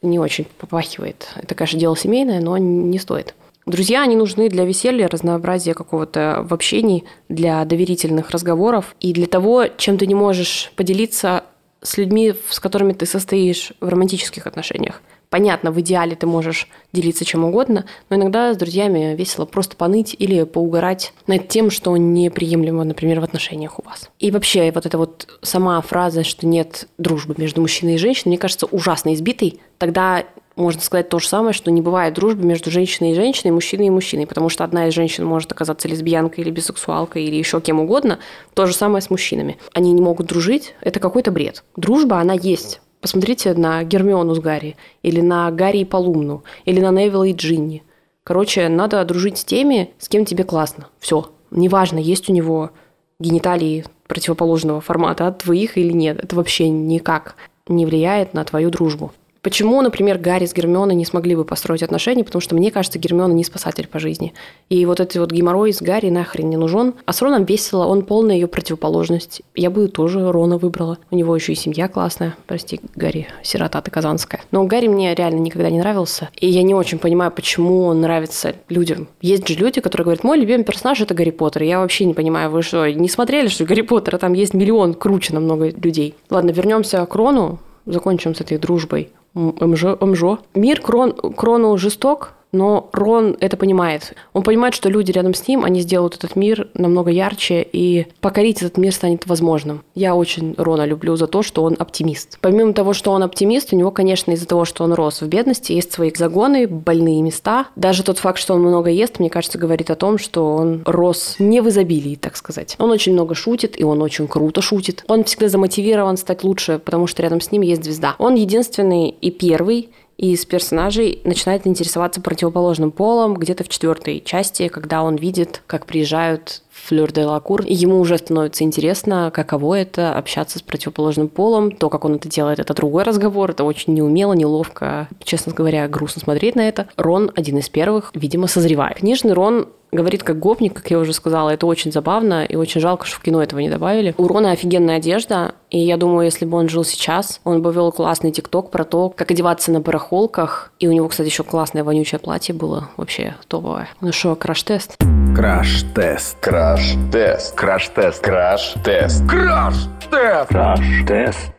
не 0.02 0.18
очень 0.18 0.46
попахивает. 0.58 1.28
Это, 1.36 1.54
конечно, 1.54 1.78
дело 1.78 1.96
семейное, 1.96 2.40
но 2.40 2.56
не 2.56 2.98
стоит. 2.98 3.34
Друзья, 3.66 4.02
они 4.02 4.14
нужны 4.14 4.50
для 4.50 4.64
веселья, 4.66 5.08
разнообразия 5.08 5.72
какого-то 5.72 6.44
в 6.46 6.52
общении, 6.52 7.04
для 7.30 7.64
доверительных 7.64 8.30
разговоров 8.30 8.94
и 9.00 9.14
для 9.14 9.26
того, 9.26 9.66
чем 9.78 9.96
ты 9.96 10.06
не 10.06 10.14
можешь 10.14 10.70
поделиться 10.76 11.44
с 11.84 11.98
людьми, 11.98 12.34
с 12.48 12.58
которыми 12.58 12.94
ты 12.94 13.06
состоишь 13.06 13.72
в 13.80 13.88
романтических 13.88 14.46
отношениях. 14.46 15.00
Понятно, 15.28 15.70
в 15.70 15.80
идеале 15.80 16.16
ты 16.16 16.26
можешь 16.26 16.68
делиться 16.92 17.24
чем 17.24 17.44
угодно, 17.44 17.84
но 18.08 18.16
иногда 18.16 18.54
с 18.54 18.56
друзьями 18.56 19.14
весело 19.16 19.44
просто 19.44 19.76
поныть 19.76 20.14
или 20.18 20.44
поугарать 20.44 21.12
над 21.26 21.48
тем, 21.48 21.70
что 21.70 21.96
неприемлемо, 21.96 22.84
например, 22.84 23.20
в 23.20 23.24
отношениях 23.24 23.78
у 23.78 23.82
вас. 23.82 24.10
И 24.18 24.30
вообще 24.30 24.70
вот 24.72 24.86
эта 24.86 24.96
вот 24.96 25.28
сама 25.42 25.80
фраза, 25.80 26.24
что 26.24 26.46
нет 26.46 26.88
дружбы 26.98 27.34
между 27.36 27.60
мужчиной 27.60 27.94
и 27.94 27.98
женщиной, 27.98 28.30
мне 28.30 28.38
кажется 28.38 28.66
ужасно 28.66 29.12
избитой. 29.12 29.60
Тогда 29.78 30.24
можно 30.56 30.80
сказать 30.80 31.08
то 31.08 31.18
же 31.18 31.26
самое, 31.26 31.52
что 31.52 31.70
не 31.70 31.82
бывает 31.82 32.14
дружбы 32.14 32.44
между 32.44 32.70
женщиной 32.70 33.12
и 33.12 33.14
женщиной, 33.14 33.50
мужчиной 33.50 33.86
и 33.86 33.90
мужчиной, 33.90 34.26
потому 34.26 34.48
что 34.48 34.62
одна 34.62 34.88
из 34.88 34.94
женщин 34.94 35.24
может 35.24 35.50
оказаться 35.50 35.88
лесбиянкой 35.88 36.44
или 36.44 36.50
бисексуалкой 36.50 37.24
или 37.24 37.34
еще 37.34 37.60
кем 37.60 37.80
угодно. 37.80 38.18
То 38.54 38.66
же 38.66 38.74
самое 38.74 39.02
с 39.02 39.10
мужчинами. 39.10 39.58
Они 39.72 39.92
не 39.92 40.00
могут 40.00 40.26
дружить, 40.26 40.74
это 40.80 41.00
какой-то 41.00 41.32
бред. 41.32 41.64
Дружба, 41.76 42.18
она 42.18 42.34
есть. 42.34 42.80
Посмотрите 43.00 43.52
на 43.54 43.82
Гермиону 43.84 44.34
с 44.34 44.38
Гарри, 44.38 44.76
или 45.02 45.20
на 45.20 45.50
Гарри 45.50 45.78
и 45.78 45.84
Полумну, 45.84 46.44
или 46.64 46.80
на 46.80 46.90
Невилла 46.90 47.24
и 47.24 47.34
Джинни. 47.34 47.82
Короче, 48.22 48.68
надо 48.68 49.04
дружить 49.04 49.38
с 49.38 49.44
теми, 49.44 49.90
с 49.98 50.08
кем 50.08 50.24
тебе 50.24 50.44
классно. 50.44 50.88
Все. 51.00 51.30
Неважно, 51.50 51.98
есть 51.98 52.30
у 52.30 52.32
него 52.32 52.70
гениталии 53.18 53.84
противоположного 54.06 54.80
формата 54.80 55.26
от 55.26 55.38
твоих 55.42 55.76
или 55.76 55.92
нет. 55.92 56.18
Это 56.22 56.36
вообще 56.36 56.68
никак 56.68 57.36
не 57.68 57.84
влияет 57.84 58.34
на 58.34 58.44
твою 58.44 58.70
дружбу. 58.70 59.12
Почему, 59.44 59.82
например, 59.82 60.16
Гарри 60.16 60.46
с 60.46 60.54
Гермионой 60.54 60.94
не 60.94 61.04
смогли 61.04 61.36
бы 61.36 61.44
построить 61.44 61.82
отношения? 61.82 62.24
Потому 62.24 62.40
что 62.40 62.54
мне 62.54 62.70
кажется, 62.70 62.98
Гермиона 62.98 63.34
не 63.34 63.44
спасатель 63.44 63.86
по 63.86 63.98
жизни. 63.98 64.32
И 64.70 64.86
вот 64.86 65.00
этот 65.00 65.16
вот 65.16 65.32
геморрой 65.32 65.74
с 65.74 65.82
Гарри 65.82 66.08
нахрен 66.08 66.48
не 66.48 66.56
нужен. 66.56 66.94
А 67.04 67.12
с 67.12 67.20
Роном 67.20 67.44
весело, 67.44 67.84
он 67.84 68.06
полная 68.06 68.36
ее 68.36 68.46
противоположность. 68.46 69.42
Я 69.54 69.68
бы 69.68 69.88
тоже 69.88 70.32
Рона 70.32 70.56
выбрала. 70.56 70.96
У 71.10 71.16
него 71.16 71.36
еще 71.36 71.52
и 71.52 71.56
семья 71.56 71.88
классная. 71.88 72.34
Прости, 72.46 72.80
Гарри, 72.96 73.26
сирота 73.42 73.82
ты 73.82 73.90
казанская. 73.90 74.40
Но 74.50 74.64
Гарри 74.64 74.88
мне 74.88 75.14
реально 75.14 75.40
никогда 75.40 75.68
не 75.68 75.78
нравился. 75.78 76.30
И 76.40 76.48
я 76.48 76.62
не 76.62 76.74
очень 76.74 76.98
понимаю, 76.98 77.30
почему 77.30 77.84
он 77.84 78.00
нравится 78.00 78.54
людям. 78.70 79.08
Есть 79.20 79.46
же 79.46 79.56
люди, 79.56 79.82
которые 79.82 80.04
говорят, 80.04 80.24
мой 80.24 80.38
любимый 80.38 80.64
персонаж 80.64 81.02
это 81.02 81.12
Гарри 81.12 81.32
Поттер. 81.32 81.64
Я 81.64 81.80
вообще 81.80 82.06
не 82.06 82.14
понимаю, 82.14 82.50
вы 82.50 82.62
что, 82.62 82.90
не 82.90 83.10
смотрели, 83.10 83.48
что 83.48 83.66
Гарри 83.66 83.82
Поттера 83.82 84.16
там 84.16 84.32
есть 84.32 84.54
миллион 84.54 84.94
круче 84.94 85.34
намного 85.34 85.68
людей. 85.68 86.14
Ладно, 86.30 86.50
вернемся 86.50 87.04
к 87.04 87.14
Рону 87.14 87.58
закончим 87.84 88.34
с 88.34 88.40
этой 88.40 88.56
дружбой. 88.56 89.10
МЖ, 89.34 89.96
МЖО. 90.00 90.38
Мир 90.54 90.80
Крон, 90.80 91.12
Крону 91.12 91.76
жесток, 91.76 92.32
но 92.54 92.88
Рон 92.92 93.36
это 93.40 93.56
понимает. 93.56 94.14
Он 94.32 94.42
понимает, 94.42 94.74
что 94.74 94.88
люди 94.88 95.12
рядом 95.12 95.34
с 95.34 95.46
ним, 95.46 95.64
они 95.64 95.80
сделают 95.80 96.14
этот 96.14 96.36
мир 96.36 96.68
намного 96.74 97.10
ярче, 97.10 97.66
и 97.70 98.06
покорить 98.20 98.62
этот 98.62 98.78
мир 98.78 98.94
станет 98.94 99.26
возможным. 99.26 99.82
Я 99.94 100.14
очень 100.14 100.54
Рона 100.56 100.86
люблю 100.86 101.16
за 101.16 101.26
то, 101.26 101.42
что 101.42 101.64
он 101.64 101.76
оптимист. 101.78 102.38
Помимо 102.40 102.72
того, 102.72 102.92
что 102.92 103.12
он 103.12 103.22
оптимист, 103.22 103.72
у 103.72 103.76
него, 103.76 103.90
конечно, 103.90 104.32
из-за 104.32 104.46
того, 104.46 104.64
что 104.64 104.84
он 104.84 104.92
рос 104.92 105.20
в 105.20 105.26
бедности, 105.26 105.72
есть 105.72 105.92
свои 105.92 106.12
загоны, 106.14 106.66
больные 106.66 107.20
места. 107.22 107.66
Даже 107.76 108.02
тот 108.04 108.18
факт, 108.18 108.38
что 108.38 108.54
он 108.54 108.60
много 108.60 108.90
ест, 108.90 109.18
мне 109.18 109.30
кажется, 109.30 109.58
говорит 109.58 109.90
о 109.90 109.96
том, 109.96 110.18
что 110.18 110.54
он 110.54 110.82
рос 110.86 111.36
не 111.38 111.60
в 111.60 111.68
изобилии, 111.68 112.14
так 112.14 112.36
сказать. 112.36 112.76
Он 112.78 112.90
очень 112.90 113.12
много 113.12 113.34
шутит, 113.34 113.78
и 113.78 113.84
он 113.84 114.00
очень 114.00 114.28
круто 114.28 114.62
шутит. 114.62 115.04
Он 115.08 115.24
всегда 115.24 115.48
замотивирован 115.48 116.16
стать 116.16 116.44
лучше, 116.44 116.78
потому 116.78 117.06
что 117.06 117.22
рядом 117.22 117.40
с 117.40 117.50
ним 117.50 117.62
есть 117.62 117.82
звезда. 117.84 118.14
Он 118.18 118.36
единственный 118.36 119.08
и 119.08 119.30
первый, 119.30 119.90
из 120.16 120.44
персонажей 120.46 121.20
начинает 121.24 121.66
интересоваться 121.66 122.20
противоположным 122.20 122.92
полом 122.92 123.34
где-то 123.34 123.64
в 123.64 123.68
четвертой 123.68 124.20
части, 124.24 124.68
когда 124.68 125.02
он 125.02 125.16
видит, 125.16 125.62
как 125.66 125.86
приезжают 125.86 126.62
Флёр 126.70 127.12
де 127.12 127.24
Лакур. 127.24 127.62
И 127.62 127.74
ему 127.74 127.98
уже 127.98 128.18
становится 128.18 128.64
интересно, 128.64 129.30
каково 129.34 129.78
это 129.78 130.14
общаться 130.14 130.58
с 130.58 130.62
противоположным 130.62 131.28
полом. 131.28 131.72
То, 131.72 131.88
как 131.88 132.04
он 132.04 132.16
это 132.16 132.28
делает, 132.28 132.58
это 132.58 132.74
другой 132.74 133.04
разговор. 133.04 133.50
Это 133.50 133.64
очень 133.64 133.94
неумело, 133.94 134.34
неловко. 134.34 135.08
Честно 135.22 135.52
говоря, 135.52 135.88
грустно 135.88 136.22
смотреть 136.22 136.56
на 136.56 136.68
это. 136.68 136.88
Рон 136.96 137.30
один 137.34 137.58
из 137.58 137.68
первых, 137.68 138.10
видимо, 138.14 138.46
созревает. 138.46 138.98
Книжный 138.98 139.32
Рон 139.32 139.68
говорит 139.94 140.22
как 140.22 140.38
гопник, 140.38 140.74
как 140.74 140.90
я 140.90 140.98
уже 140.98 141.12
сказала. 141.12 141.50
Это 141.50 141.66
очень 141.66 141.92
забавно 141.92 142.44
и 142.44 142.56
очень 142.56 142.80
жалко, 142.80 143.06
что 143.06 143.16
в 143.16 143.22
кино 143.22 143.42
этого 143.42 143.60
не 143.60 143.70
добавили. 143.70 144.14
У 144.18 144.26
Рона 144.26 144.50
офигенная 144.50 144.96
одежда, 144.96 145.54
и 145.70 145.78
я 145.78 145.96
думаю, 145.96 146.24
если 146.24 146.44
бы 146.44 146.58
он 146.58 146.68
жил 146.68 146.84
сейчас, 146.84 147.40
он 147.44 147.62
бы 147.62 147.72
вел 147.72 147.92
классный 147.92 148.30
тикток 148.30 148.70
про 148.70 148.84
то, 148.84 149.10
как 149.10 149.30
одеваться 149.30 149.72
на 149.72 149.80
барахолках. 149.80 150.72
И 150.78 150.88
у 150.88 150.92
него, 150.92 151.08
кстати, 151.08 151.28
еще 151.28 151.44
классное 151.44 151.84
вонючее 151.84 152.18
платье 152.18 152.54
было. 152.54 152.90
Вообще 152.96 153.34
топовое. 153.48 153.88
Ну 154.00 154.12
что, 154.12 154.34
краш-тест? 154.34 154.96
Краш-тест. 155.34 156.38
Краш-тест. 156.40 157.54
Краш-тест. 157.54 158.22
Краш-тест. 158.22 159.26
Краш-тест. 159.26 160.48
Краш-тест. 160.48 161.52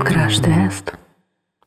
Краш-тест. 0.00 1.05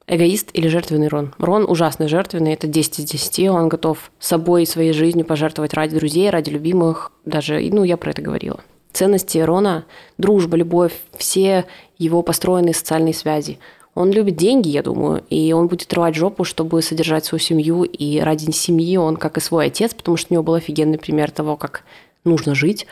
Эгоист 0.09 0.49
или 0.53 0.67
жертвенный 0.67 1.07
Рон? 1.07 1.35
Рон 1.37 1.65
ужасно 1.69 2.07
жертвенный, 2.07 2.53
это 2.53 2.65
10 2.65 2.99
из 2.99 3.05
10. 3.05 3.49
Он 3.49 3.69
готов 3.69 4.11
собой 4.19 4.63
и 4.63 4.65
своей 4.65 4.91
жизнью 4.91 5.23
пожертвовать 5.23 5.75
ради 5.75 5.95
друзей, 5.95 6.31
ради 6.31 6.49
любимых. 6.49 7.11
Даже, 7.25 7.59
ну, 7.71 7.83
я 7.83 7.95
про 7.95 8.09
это 8.09 8.23
говорила. 8.23 8.59
Ценности 8.91 9.37
Рона– 9.37 9.85
дружба, 10.17 10.57
любовь, 10.57 10.93
все 11.15 11.65
его 11.99 12.23
построенные 12.23 12.73
социальные 12.73 13.13
связи. 13.13 13.59
Он 13.93 14.11
любит 14.11 14.35
деньги, 14.35 14.69
я 14.69 14.81
думаю, 14.81 15.23
и 15.29 15.53
он 15.53 15.67
будет 15.67 15.93
рвать 15.93 16.15
жопу, 16.15 16.43
чтобы 16.43 16.81
содержать 16.81 17.25
свою 17.25 17.39
семью. 17.39 17.83
И 17.83 18.19
ради 18.19 18.49
семьи 18.49 18.97
он, 18.97 19.15
как 19.15 19.37
и 19.37 19.41
свой 19.41 19.67
отец, 19.67 19.93
потому 19.93 20.17
что 20.17 20.27
у 20.31 20.33
него 20.33 20.43
был 20.43 20.55
офигенный 20.55 20.97
пример 20.97 21.29
того, 21.29 21.55
как 21.55 21.83
нужно 22.23 22.55
жить, 22.55 22.87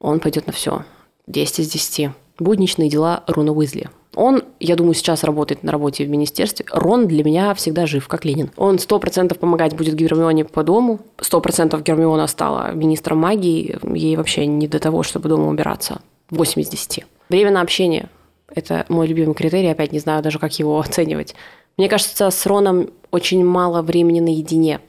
он 0.00 0.18
пойдет 0.18 0.48
на 0.48 0.52
все. 0.52 0.84
10 1.28 1.60
из 1.60 1.70
10. 1.70 2.10
Будничные 2.40 2.88
дела 2.88 3.22
Рона 3.28 3.52
Уизли. 3.52 3.90
Он, 4.14 4.44
я 4.60 4.76
думаю, 4.76 4.94
сейчас 4.94 5.24
работает 5.24 5.62
на 5.62 5.72
работе 5.72 6.04
в 6.04 6.10
министерстве. 6.10 6.66
Рон 6.70 7.08
для 7.08 7.24
меня 7.24 7.54
всегда 7.54 7.86
жив, 7.86 8.06
как 8.08 8.24
Ленин. 8.24 8.50
Он 8.56 8.78
сто 8.78 8.98
процентов 8.98 9.38
помогать 9.38 9.74
будет 9.74 9.94
Гермионе 9.94 10.44
по 10.44 10.62
дому. 10.62 11.00
Сто 11.20 11.40
процентов 11.40 11.82
Гермиона 11.82 12.26
стала 12.26 12.72
министром 12.72 13.18
магии. 13.18 13.78
Ей 13.94 14.16
вообще 14.16 14.46
не 14.46 14.68
до 14.68 14.78
того, 14.78 15.02
чтобы 15.02 15.28
дома 15.28 15.48
убираться. 15.48 16.02
8 16.30 16.60
из 16.60 16.68
10. 16.68 17.04
Время 17.30 17.50
на 17.50 17.62
общение. 17.62 18.08
Это 18.54 18.84
мой 18.88 19.06
любимый 19.06 19.34
критерий. 19.34 19.68
Опять 19.68 19.92
не 19.92 19.98
знаю 19.98 20.22
даже, 20.22 20.38
как 20.38 20.58
его 20.58 20.78
оценивать. 20.78 21.34
Мне 21.78 21.88
кажется, 21.88 22.30
с 22.30 22.46
Роном 22.46 22.90
очень 23.10 23.44
мало 23.44 23.80
времени 23.80 24.20
наедине. 24.20 24.80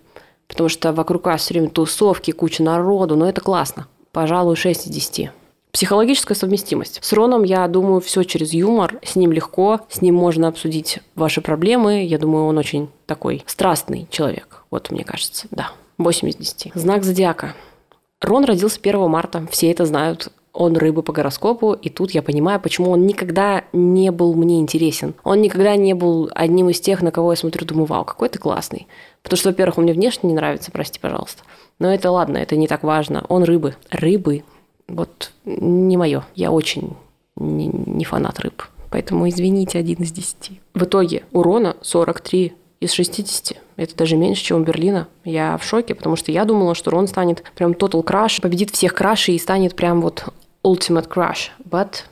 Потому 0.50 0.68
что 0.68 0.92
вокруг 0.92 1.26
вас 1.26 1.42
все 1.42 1.54
время 1.54 1.70
тусовки, 1.70 2.32
куча 2.32 2.62
народу. 2.62 3.16
Но 3.16 3.30
это 3.30 3.40
классно. 3.40 3.88
Пожалуй, 4.12 4.58
6 4.58 4.88
из 4.88 4.92
10. 4.92 5.32
Психологическая 5.74 6.38
совместимость. 6.38 7.00
С 7.02 7.14
Роном, 7.14 7.42
я 7.42 7.68
думаю, 7.68 8.00
все 8.00 8.22
через 8.22 8.54
юмор. 8.54 9.00
С 9.02 9.16
ним 9.16 9.32
легко, 9.32 9.80
с 9.90 10.02
ним 10.04 10.14
можно 10.14 10.48
обсудить 10.48 11.00
ваши 11.16 11.42
проблемы. 11.42 12.06
Я 12.06 12.20
думаю, 12.20 12.46
он 12.46 12.60
очень 12.60 12.90
такой 13.08 13.44
страстный 13.48 14.08
человек. 14.12 14.64
Вот 14.70 14.92
мне 14.92 15.04
кажется, 15.04 15.48
да. 15.50 15.72
8 15.98 16.30
из 16.30 16.36
10. 16.36 16.74
Знак 16.76 17.04
зодиака. 17.04 17.56
Рон 18.22 18.46
родился 18.46 18.80
1 18.80 19.10
марта, 19.10 19.48
все 19.50 19.72
это 19.72 19.88
знают. 19.88 20.32
Он 20.54 20.78
рыбы 20.78 21.02
по 21.02 21.12
гороскопу, 21.12 21.74
и 21.74 21.90
тут 21.90 22.12
я 22.12 22.22
понимаю, 22.22 22.60
почему 22.60 22.92
он 22.92 23.08
никогда 23.08 23.64
не 23.74 24.12
был 24.12 24.36
мне 24.36 24.60
интересен. 24.60 25.16
Он 25.24 25.42
никогда 25.42 25.76
не 25.76 25.96
был 25.96 26.30
одним 26.36 26.70
из 26.70 26.80
тех, 26.80 27.02
на 27.02 27.10
кого 27.10 27.32
я 27.32 27.36
смотрю, 27.36 27.66
думаю, 27.66 27.86
вау, 27.86 28.06
какой 28.06 28.30
ты 28.30 28.38
классный. 28.38 28.86
Потому 29.24 29.38
что, 29.40 29.50
во-первых, 29.50 29.80
он 29.80 29.86
мне 29.86 29.94
внешне 29.94 30.30
не 30.30 30.36
нравится, 30.36 30.70
прости, 30.72 31.00
пожалуйста. 31.00 31.42
Но 31.80 31.92
это 31.92 32.12
ладно, 32.12 32.38
это 32.38 32.56
не 32.56 32.68
так 32.68 32.84
важно. 32.84 33.26
Он 33.30 33.44
рыбы. 33.44 33.76
Рыбы 33.90 34.44
вот 34.88 35.32
не 35.46 35.98
мое. 35.98 36.24
Я 36.36 36.52
очень 36.52 36.96
не, 37.36 37.68
не 37.68 38.06
фанат 38.06 38.40
рыб. 38.40 38.64
Поэтому 38.90 39.28
извините, 39.28 39.80
один 39.80 40.04
из 40.04 40.12
десяти. 40.12 40.62
В 40.74 40.84
итоге 40.84 41.24
у 41.32 41.40
Рона 41.40 41.76
43 41.82 42.54
из 42.80 42.92
60. 42.92 43.58
Это 43.76 43.96
даже 43.96 44.16
меньше, 44.18 44.44
чем 44.44 44.62
у 44.62 44.64
Берлина. 44.64 45.08
Я 45.24 45.58
в 45.58 45.64
шоке, 45.64 45.96
потому 45.96 46.16
что 46.16 46.32
я 46.32 46.46
думала, 46.46 46.76
что 46.76 46.92
Рон 46.92 47.08
станет 47.08 47.44
прям 47.56 47.72
total 47.72 48.04
crush, 48.04 48.42
победит 48.42 48.72
всех 48.72 48.94
крашей 48.94 49.36
и 49.36 49.40
станет 49.40 49.76
прям 49.76 50.02
вот 50.02 50.26
ultimate 50.64 51.08
crush. 51.08 51.50
But 51.68 52.04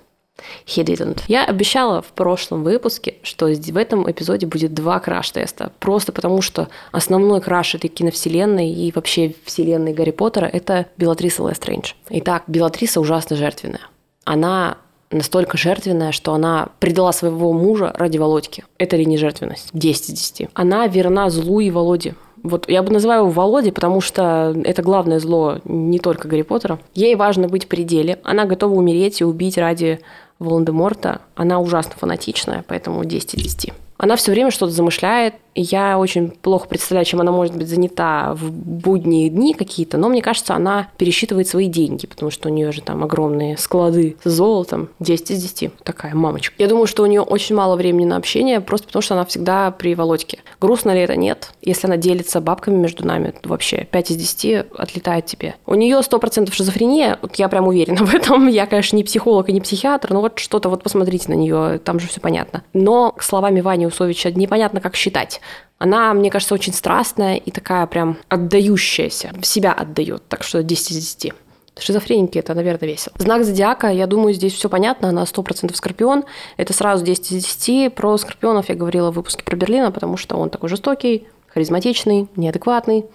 he 0.66 0.84
didn't. 0.84 1.22
Я 1.28 1.46
обещала 1.46 2.02
в 2.02 2.08
прошлом 2.08 2.64
выпуске, 2.64 3.16
что 3.24 3.48
в 3.48 3.78
этом 3.78 4.10
эпизоде 4.10 4.48
будет 4.48 4.74
два 4.74 5.00
краш-теста. 5.00 5.72
Просто 5.80 6.12
потому, 6.12 6.42
что 6.42 6.68
основной 6.92 7.42
краш 7.42 7.76
этой 7.76 7.88
киновселенной 7.88 8.70
и 8.70 8.92
вообще 8.94 9.36
вселенной 9.46 9.94
Гарри 9.94 10.12
Поттера– 10.12 10.46
это 10.54 10.88
Беллатриса 10.98 11.48
Лестрейндж. 11.48 11.94
Итак, 12.10 12.44
Беллатриса 12.48 13.00
ужасно 13.00 13.36
жертвенная. 13.36 13.88
Она 14.26 14.78
настолько 15.12 15.58
жертвенная, 15.58 16.12
что 16.12 16.34
она 16.34 16.70
предала 16.80 17.12
своего 17.12 17.54
мужа 17.54 17.94
ради 17.96 18.18
Володьки. 18.18 18.64
Это 18.78 18.96
ли 18.98 19.06
не 19.06 19.18
жертвенность? 19.18 19.70
10 19.74 20.10
из 20.10 20.32
10. 20.32 20.50
Она 20.54 20.88
верна 20.88 21.30
злу 21.30 21.60
и 21.60 21.70
Володе. 21.70 22.16
Вот 22.44 22.68
я 22.70 22.82
бы 22.82 22.92
называю 22.92 23.22
его 23.22 23.32
Володей, 23.32 23.72
потому 23.72 24.02
что 24.02 24.56
это 24.64 24.82
главное 24.82 25.20
зло 25.20 25.60
не 25.64 26.00
только 26.00 26.28
Гарри 26.28 26.42
Поттера. 26.42 26.80
Ей 26.96 27.16
важно 27.16 27.48
быть 27.48 27.68
при 27.68 27.84
деле. 27.84 28.20
Она 28.24 28.46
готова 28.46 28.74
умереть 28.74 29.22
и 29.22 29.26
убить 29.26 29.58
ради 29.58 30.00
Волан-де-Морта, 30.42 31.22
она 31.36 31.60
ужасно 31.60 31.94
фанатичная, 31.98 32.66
поэтому 32.68 33.06
10 33.06 33.36
из 33.36 33.56
10. 33.56 33.74
Она 34.02 34.16
все 34.16 34.32
время 34.32 34.50
что-то 34.50 34.72
замышляет, 34.72 35.36
я 35.54 36.00
очень 36.00 36.30
плохо 36.30 36.68
представляю, 36.68 37.06
чем 37.06 37.20
она 37.20 37.32
может 37.32 37.56
быть 37.56 37.68
занята 37.68 38.34
в 38.34 38.52
будние 38.52 39.30
дни 39.30 39.54
какие-то, 39.54 39.98
но 39.98 40.08
мне 40.08 40.22
кажется, 40.22 40.56
она 40.56 40.88
пересчитывает 40.98 41.48
свои 41.48 41.68
деньги, 41.68 42.08
потому 42.08 42.32
что 42.32 42.50
у 42.50 42.52
нее 42.52 42.72
же 42.72 42.82
там 42.82 43.04
огромные 43.04 43.58
склады 43.58 44.16
с 44.24 44.30
золотом. 44.32 44.90
10 45.00 45.32
из 45.32 45.42
10. 45.42 45.84
Такая 45.84 46.16
мамочка. 46.16 46.56
Я 46.58 46.68
думаю, 46.68 46.88
что 46.88 47.04
у 47.04 47.06
нее 47.06 47.22
очень 47.22 47.56
мало 47.56 47.76
времени 47.76 48.06
на 48.06 48.16
общение, 48.16 48.62
просто 48.62 48.88
потому 48.88 49.04
что 49.04 49.16
она 49.16 49.26
всегда 49.26 49.72
при 49.72 49.94
Володьке. 49.94 50.40
Грустно 50.60 50.92
ли 50.92 51.02
это? 51.02 51.16
Нет. 51.18 51.50
Если 51.62 51.88
она 51.88 51.98
делится 51.98 52.40
бабками 52.40 52.76
между 52.76 53.06
нами, 53.06 53.32
то 53.32 53.50
вообще 53.50 53.88
5 53.92 54.12
из 54.12 54.16
10 54.16 54.66
отлетает 54.78 55.26
тебе. 55.26 55.56
У 55.66 55.76
нее 55.76 55.98
100% 55.98 56.52
шизофрения, 56.54 57.20
вот 57.22 57.36
я 57.36 57.50
прям 57.50 57.68
уверена 57.68 58.06
в 58.06 58.14
этом. 58.14 58.48
Я, 58.48 58.68
конечно, 58.68 58.96
не 58.96 59.04
психолог 59.04 59.50
и 59.50 59.54
не 59.54 59.60
психиатр, 59.60 60.14
но 60.14 60.22
вот 60.22 60.40
что-то 60.40 60.70
вот 60.70 60.82
посмотрите 60.82 61.30
на 61.30 61.34
нее, 61.34 61.80
там 61.80 62.00
же 62.00 62.08
все 62.08 62.22
понятно. 62.22 62.64
Но 62.74 63.16
словами 63.20 63.60
Вани 63.60 63.91
Усовича 63.92 64.32
непонятно, 64.32 64.82
как 64.82 64.96
считать. 64.96 65.42
Она, 65.78 66.14
мне 66.14 66.30
кажется, 66.30 66.54
очень 66.54 66.74
страстная 66.74 67.36
и 67.36 67.52
такая 67.52 67.86
прям 67.88 68.18
отдающаяся, 68.30 69.32
в 69.40 69.46
себя 69.46 69.74
отдает, 69.74 70.24
так 70.28 70.44
что 70.44 70.64
10 70.64 70.92
из 70.92 71.16
10. 71.16 71.34
Шизофреники 71.80 72.38
это, 72.38 72.54
наверное, 72.54 72.88
весело. 72.88 73.16
Знак 73.18 73.44
зодиака, 73.44 73.88
я 73.88 74.06
думаю, 74.06 74.34
здесь 74.34 74.54
все 74.54 74.70
понятно, 74.70 75.10
она 75.10 75.24
100% 75.24 75.74
скорпион. 75.74 76.26
Это 76.58 76.74
сразу 76.74 77.04
10 77.04 77.32
из 77.32 77.46
10. 77.46 77.96
Про 77.96 78.18
скорпионов 78.18 78.70
я 78.70 78.76
говорила 78.76 79.10
в 79.10 79.16
выпуске 79.16 79.44
про 79.44 79.56
Берлина, 79.56 79.92
потому 79.92 80.18
что 80.18 80.36
он 80.36 80.50
такой 80.50 80.70
жестокий, 80.70 81.28
харизматичный, 81.48 82.28
неадекватный. 82.36 83.06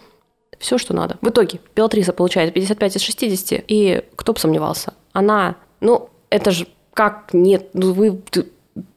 Все, 0.59 0.79
что 0.79 0.95
надо. 0.95 1.19
В 1.21 1.29
итоге 1.29 1.61
Белатриса 1.75 2.12
получает 2.12 2.55
55 2.55 2.97
из 2.97 3.03
60, 3.03 3.65
и 3.69 4.03
кто 4.17 4.33
бы 4.33 4.41
сомневался, 4.41 4.95
она, 5.12 5.57
ну, 5.81 6.09
это 6.31 6.51
же 6.51 6.67
как 6.95 7.35
нет, 7.35 7.69
ну 7.75 7.93
вы, 7.93 8.23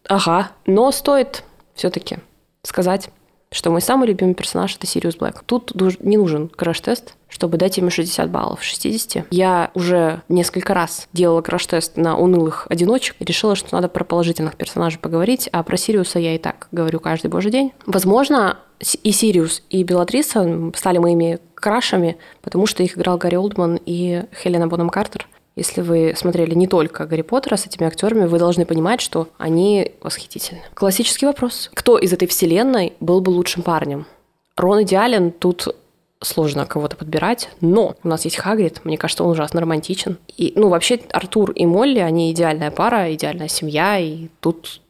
ага, 0.07 0.51
но 0.65 0.89
стоит 0.91 1.43
все-таки 1.79 2.17
сказать 2.63 3.09
что 3.51 3.71
мой 3.71 3.81
самый 3.81 4.07
любимый 4.07 4.35
персонаж– 4.35 4.75
это 4.77 4.85
Сириус 4.85 5.15
Блэк. 5.15 5.43
Тут 5.45 5.73
не 6.01 6.17
нужен 6.17 6.49
краш-тест, 6.49 7.15
чтобы 7.27 7.57
дать 7.57 7.77
ему 7.77 7.89
60 7.89 8.29
баллов 8.29 8.63
60. 8.63 9.25
Я 9.31 9.71
уже 9.73 10.21
несколько 10.29 10.73
раз 10.73 11.07
делала 11.13 11.41
краш-тест 11.41 11.97
на 11.97 12.15
унылых 12.15 12.67
одиночек 12.69 13.15
и 13.19 13.25
решила, 13.25 13.55
что 13.55 13.75
надо 13.75 13.89
про 13.89 14.03
положительных 14.03 14.55
персонажей 14.55 14.99
поговорить, 14.99 15.49
а 15.51 15.63
про 15.63 15.77
Сириуса 15.77 16.19
я 16.19 16.35
и 16.35 16.37
так 16.37 16.67
говорю 16.71 16.99
каждый 16.99 17.31
божий 17.31 17.51
день. 17.51 17.73
Возможно, 17.87 18.59
и 19.01 19.11
Сириус, 19.11 19.63
и 19.69 19.83
Белатриса 19.83 20.71
стали 20.75 20.99
моими 20.99 21.39
крашами, 21.55 22.17
потому 22.41 22.67
что 22.67 22.83
их 22.83 22.97
играл 22.97 23.17
Гарри 23.17 23.35
Олдман 23.35 23.79
и 23.83 24.25
Хелена 24.43 24.67
Бонем 24.67 24.89
Картер– 24.89 25.27
если 25.59 25.81
вы 25.81 26.13
смотрели 26.15 26.55
не 26.55 26.67
только 26.67 27.05
Гарри 27.05 27.21
Поттера 27.21 27.55
с 27.55 27.65
этими 27.65 27.85
актерами, 27.85 28.25
вы 28.25 28.39
должны 28.39 28.65
понимать, 28.65 29.01
что 29.01 29.27
они 29.37 29.91
восхитительны. 30.01 30.61
Классический 30.73 31.25
вопрос. 31.25 31.69
Кто 31.73 31.97
из 31.97 32.11
этой 32.13 32.27
вселенной 32.27 32.93
был 32.99 33.21
бы 33.21 33.29
лучшим 33.29 33.61
парнем? 33.61 34.07
Рон 34.55 34.83
идеален, 34.83 35.31
тут 35.31 35.75
сложно 36.21 36.65
кого-то 36.65 36.97
подбирать, 36.97 37.49
но 37.61 37.95
у 38.03 38.07
нас 38.07 38.25
есть 38.25 38.37
Хагрид, 38.37 38.83
мне 38.83 38.97
кажется, 38.97 39.23
он 39.23 39.31
ужасно 39.31 39.61
романтичен. 39.61 40.17
И, 40.35 40.53
ну, 40.55 40.69
вообще, 40.69 40.99
Артур 41.11 41.51
и 41.51 41.65
Молли, 41.65 41.99
они 41.99 42.31
идеальная 42.31 42.71
пара, 42.71 43.13
идеальная 43.13 43.47
семья, 43.47 43.97
и 43.99 44.27
тут 44.39 44.81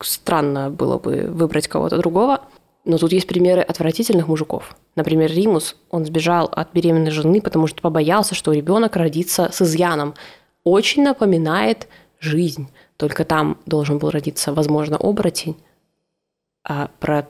странно 0.00 0.70
было 0.70 0.98
бы 0.98 1.26
выбрать 1.28 1.68
кого-то 1.68 1.98
другого. 1.98 2.40
Но 2.84 2.98
тут 2.98 3.12
есть 3.12 3.26
примеры 3.26 3.62
отвратительных 3.62 4.28
мужиков. 4.28 4.76
Например, 4.94 5.30
Римус, 5.30 5.76
он 5.90 6.04
сбежал 6.04 6.50
от 6.52 6.72
беременной 6.72 7.10
жены, 7.10 7.40
потому 7.40 7.66
что 7.66 7.80
побоялся, 7.80 8.34
что 8.34 8.52
ребенок 8.52 8.96
родится 8.96 9.50
с 9.50 9.62
изъяном. 9.62 10.14
Очень 10.64 11.02
напоминает 11.02 11.88
жизнь. 12.20 12.68
Только 12.96 13.24
там 13.24 13.58
должен 13.66 13.98
был 13.98 14.10
родиться, 14.10 14.52
возможно, 14.52 14.96
оборотень. 14.98 15.56
А 16.62 16.90
про 17.00 17.26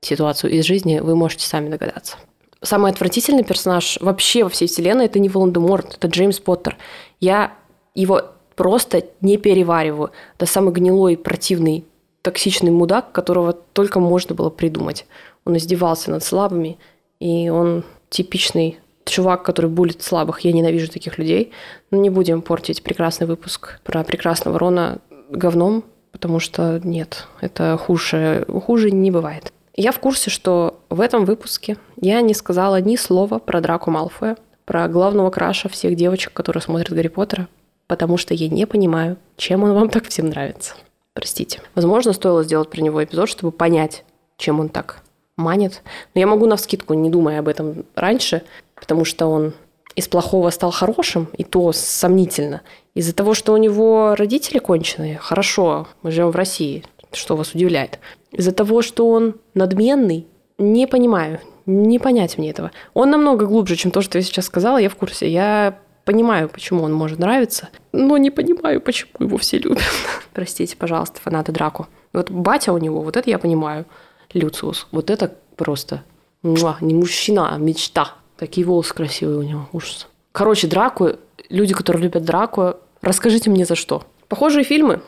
ситуацию 0.00 0.52
из 0.52 0.64
жизни 0.64 0.98
вы 0.98 1.16
можете 1.16 1.46
сами 1.46 1.68
догадаться. 1.68 2.16
самый 2.62 2.90
отвратительный 2.90 3.44
персонаж 3.44 3.98
вообще 4.00 4.44
во 4.44 4.50
всей 4.50 4.66
вселенной 4.66 5.06
это 5.06 5.18
не 5.18 5.28
Волан-де-Морт, 5.28 5.94
это 5.94 6.08
Джеймс 6.08 6.40
Поттер. 6.40 6.76
Я 7.20 7.52
его 7.94 8.22
просто 8.56 9.04
не 9.20 9.36
перевариваю. 9.36 10.10
Это 10.36 10.46
самый 10.46 10.72
гнилой, 10.72 11.16
противный, 11.16 11.84
токсичный 12.22 12.70
мудак, 12.70 13.12
которого 13.12 13.52
только 13.52 14.00
можно 14.00 14.34
было 14.34 14.50
придумать. 14.50 15.06
Он 15.44 15.56
издевался 15.56 16.10
над 16.10 16.22
слабыми, 16.22 16.78
и 17.20 17.48
он 17.48 17.84
типичный 18.10 18.78
чувак, 19.04 19.42
который 19.42 19.70
булит 19.70 20.02
слабых. 20.02 20.40
Я 20.40 20.52
ненавижу 20.52 20.90
таких 20.90 21.18
людей. 21.18 21.52
Но 21.90 21.98
не 21.98 22.10
будем 22.10 22.42
портить 22.42 22.82
прекрасный 22.82 23.26
выпуск 23.26 23.80
про 23.84 24.04
прекрасного 24.04 24.58
Рона 24.58 24.98
говном, 25.30 25.84
потому 26.12 26.40
что 26.40 26.80
нет, 26.84 27.26
это 27.40 27.76
хуже, 27.76 28.46
хуже 28.64 28.90
не 28.90 29.10
бывает. 29.10 29.52
Я 29.74 29.92
в 29.92 30.00
курсе, 30.00 30.30
что 30.30 30.80
в 30.90 31.00
этом 31.00 31.24
выпуске 31.24 31.76
я 32.00 32.20
не 32.20 32.34
сказала 32.34 32.80
ни 32.80 32.96
слова 32.96 33.38
про 33.38 33.60
Драку 33.60 33.90
Малфоя, 33.90 34.36
про 34.64 34.88
главного 34.88 35.30
краша 35.30 35.68
всех 35.68 35.94
девочек, 35.94 36.32
которые 36.32 36.62
смотрят 36.62 36.90
Гарри 36.90 37.08
Поттера, 37.08 37.48
потому 37.86 38.16
что 38.16 38.34
я 38.34 38.48
не 38.48 38.66
понимаю, 38.66 39.16
чем 39.36 39.62
он 39.62 39.74
вам 39.74 39.88
так 39.88 40.08
всем 40.08 40.26
нравится. 40.26 40.74
Простите. 41.18 41.60
Возможно, 41.74 42.12
стоило 42.12 42.44
сделать 42.44 42.70
про 42.70 42.80
него 42.80 43.02
эпизод, 43.02 43.28
чтобы 43.28 43.50
понять, 43.50 44.04
чем 44.36 44.60
он 44.60 44.68
так 44.68 45.02
манит. 45.36 45.82
Но 46.14 46.20
я 46.20 46.28
могу 46.28 46.46
на 46.46 46.54
вскидку, 46.54 46.94
не 46.94 47.10
думая 47.10 47.40
об 47.40 47.48
этом 47.48 47.84
раньше, 47.96 48.42
потому 48.76 49.04
что 49.04 49.26
он 49.26 49.52
из 49.96 50.06
плохого 50.06 50.48
стал 50.50 50.70
хорошим, 50.70 51.26
и 51.36 51.42
то 51.42 51.72
сомнительно. 51.72 52.62
Из-за 52.94 53.12
того, 53.12 53.34
что 53.34 53.52
у 53.52 53.56
него 53.56 54.14
родители 54.16 54.60
конченые, 54.60 55.18
хорошо, 55.18 55.88
мы 56.02 56.12
живем 56.12 56.30
в 56.30 56.36
России, 56.36 56.84
что 57.10 57.34
вас 57.34 57.52
удивляет. 57.52 57.98
Из-за 58.30 58.52
того, 58.52 58.80
что 58.80 59.10
он 59.10 59.34
надменный, 59.54 60.24
не 60.56 60.86
понимаю, 60.86 61.40
не 61.66 61.98
понять 61.98 62.38
мне 62.38 62.50
этого. 62.50 62.70
Он 62.94 63.10
намного 63.10 63.46
глубже, 63.46 63.74
чем 63.74 63.90
то, 63.90 64.02
что 64.02 64.18
я 64.18 64.22
сейчас 64.22 64.44
сказала, 64.44 64.78
я 64.78 64.88
в 64.88 64.94
курсе. 64.94 65.28
Я 65.28 65.80
понимаю, 66.08 66.48
почему 66.48 66.84
он 66.84 66.94
может 66.94 67.18
нравиться, 67.18 67.68
но 67.92 68.16
не 68.16 68.30
понимаю, 68.30 68.80
почему 68.80 69.10
его 69.18 69.36
все 69.36 69.58
любят. 69.58 69.82
Простите, 70.32 70.74
пожалуйста, 70.74 71.20
фанаты 71.20 71.52
Драку. 71.52 71.86
Вот 72.14 72.30
батя 72.30 72.72
у 72.72 72.78
него, 72.78 73.02
вот 73.02 73.18
это 73.18 73.28
я 73.28 73.38
понимаю. 73.38 73.84
Люциус, 74.32 74.86
вот 74.90 75.10
это 75.10 75.34
просто 75.54 76.02
муа, 76.42 76.78
не 76.80 76.94
мужчина, 76.94 77.54
а 77.54 77.58
мечта. 77.58 78.14
Такие 78.38 78.66
волосы 78.66 78.94
красивые 78.94 79.38
у 79.38 79.42
него, 79.42 79.68
ужас. 79.72 80.08
Короче, 80.32 80.66
Драку, 80.66 81.10
люди, 81.50 81.74
которые 81.74 82.04
любят 82.04 82.24
Драку, 82.24 82.76
расскажите 83.02 83.50
мне 83.50 83.66
за 83.66 83.74
что. 83.74 84.04
Похожие 84.28 84.64
фильмы, 84.64 85.02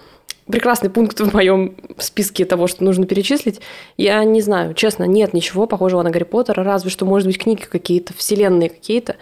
прекрасный 0.50 0.90
пункт 0.90 1.18
в 1.18 1.32
моем 1.32 1.76
списке 1.96 2.44
того, 2.44 2.66
что 2.66 2.84
нужно 2.84 3.06
перечислить. 3.06 3.62
Я 3.96 4.22
не 4.24 4.42
знаю, 4.42 4.74
честно, 4.74 5.04
нет 5.04 5.32
ничего 5.32 5.66
похожего 5.66 6.02
на 6.02 6.10
Гарри 6.10 6.24
Поттера, 6.24 6.62
разве 6.62 6.90
что, 6.90 7.06
может 7.06 7.26
быть, 7.26 7.38
книги 7.38 7.62
какие-то, 7.62 8.12
вселенные 8.12 8.68
какие-то. 8.68 9.16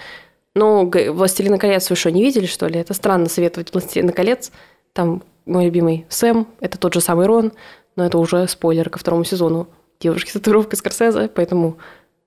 Но 0.58 0.90
«Властелина 1.12 1.56
колец» 1.56 1.88
вы 1.88 1.94
что, 1.94 2.10
не 2.10 2.20
видели, 2.20 2.46
что 2.46 2.66
ли? 2.66 2.80
Это 2.80 2.92
странно 2.92 3.28
советовать 3.28 3.72
«Властелина 3.72 4.10
колец». 4.10 4.50
Там 4.92 5.22
мой 5.46 5.66
любимый 5.66 6.04
Сэм, 6.08 6.48
это 6.58 6.78
тот 6.78 6.94
же 6.94 7.00
самый 7.00 7.26
Рон, 7.26 7.52
но 7.94 8.04
это 8.04 8.18
уже 8.18 8.48
спойлер 8.48 8.90
ко 8.90 8.98
второму 8.98 9.22
сезону 9.22 9.68
«Девушки 10.00 10.30
с 10.30 10.32
татуировкой 10.32 10.76
Скорсезе», 10.76 11.28
поэтому 11.28 11.78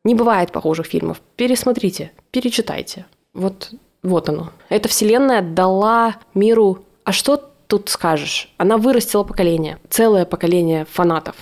не 0.06 0.16
бывает 0.16 0.54
похожих 0.54 0.86
фильмов. 0.86 1.20
Пересмотрите, 1.36 2.14
перечитайте. 2.32 3.06
Вот, 3.34 3.72
вот 4.02 4.30
оно. 4.30 4.52
Эта 4.70 4.88
вселенная 4.88 5.42
дала 5.42 6.16
миру... 6.34 6.86
А 7.04 7.12
что 7.12 7.52
тут 7.68 7.90
скажешь? 7.90 8.54
Она 8.56 8.78
вырастила 8.78 9.26
поколение, 9.26 9.78
целое 9.90 10.24
поколение 10.24 10.86
фанатов. 10.86 11.36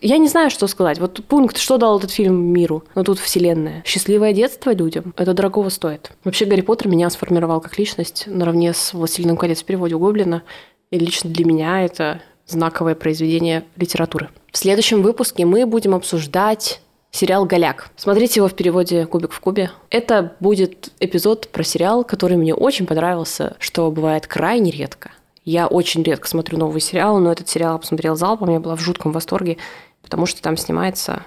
Я 0.00 0.18
не 0.18 0.28
знаю, 0.28 0.50
что 0.50 0.66
сказать. 0.66 0.98
Вот 0.98 1.24
пункт, 1.24 1.58
что 1.58 1.78
дал 1.78 1.98
этот 1.98 2.10
фильм 2.10 2.52
миру, 2.52 2.84
но 2.94 3.04
тут 3.04 3.18
вселенная. 3.18 3.82
Счастливое 3.84 4.32
детство 4.32 4.72
людям, 4.74 5.14
это 5.16 5.34
дорогого 5.34 5.68
стоит. 5.68 6.12
Вообще 6.24 6.44
Гарри 6.44 6.62
Поттер 6.62 6.88
меня 6.88 7.10
сформировал 7.10 7.60
как 7.60 7.78
личность 7.78 8.24
наравне 8.26 8.72
с 8.72 8.92
«Властелином 8.94 9.36
колец» 9.36 9.62
в 9.62 9.64
переводе 9.64 9.94
у 9.94 9.98
Гоблина. 9.98 10.42
И 10.90 10.98
лично 10.98 11.30
для 11.30 11.44
меня 11.44 11.84
это 11.84 12.20
знаковое 12.46 12.94
произведение 12.94 13.64
литературы. 13.76 14.28
В 14.50 14.58
следующем 14.58 15.02
выпуске 15.02 15.46
мы 15.46 15.66
будем 15.66 15.94
обсуждать 15.94 16.80
сериал 17.10 17.44
«Голяк». 17.44 17.90
Смотрите 17.96 18.40
его 18.40 18.48
в 18.48 18.54
переводе 18.54 19.06
«Кубик 19.06 19.32
в 19.32 19.40
кубе». 19.40 19.70
Это 19.90 20.34
будет 20.40 20.90
эпизод 20.98 21.48
про 21.48 21.62
сериал, 21.62 22.04
который 22.04 22.36
мне 22.36 22.54
очень 22.54 22.86
понравился, 22.86 23.54
что 23.58 23.90
бывает 23.90 24.26
крайне 24.26 24.70
редко. 24.70 25.12
Я 25.44 25.66
очень 25.66 26.02
редко 26.02 26.28
смотрю 26.28 26.58
новые 26.58 26.80
сериалы, 26.80 27.20
но 27.20 27.32
этот 27.32 27.48
сериал 27.48 27.74
я 27.74 27.78
посмотрела 27.78 28.16
залпом, 28.16 28.50
я 28.50 28.60
была 28.60 28.76
в 28.76 28.80
жутком 28.80 29.12
восторге, 29.12 29.58
потому 30.02 30.26
что 30.26 30.40
там 30.42 30.56
снимается... 30.56 31.24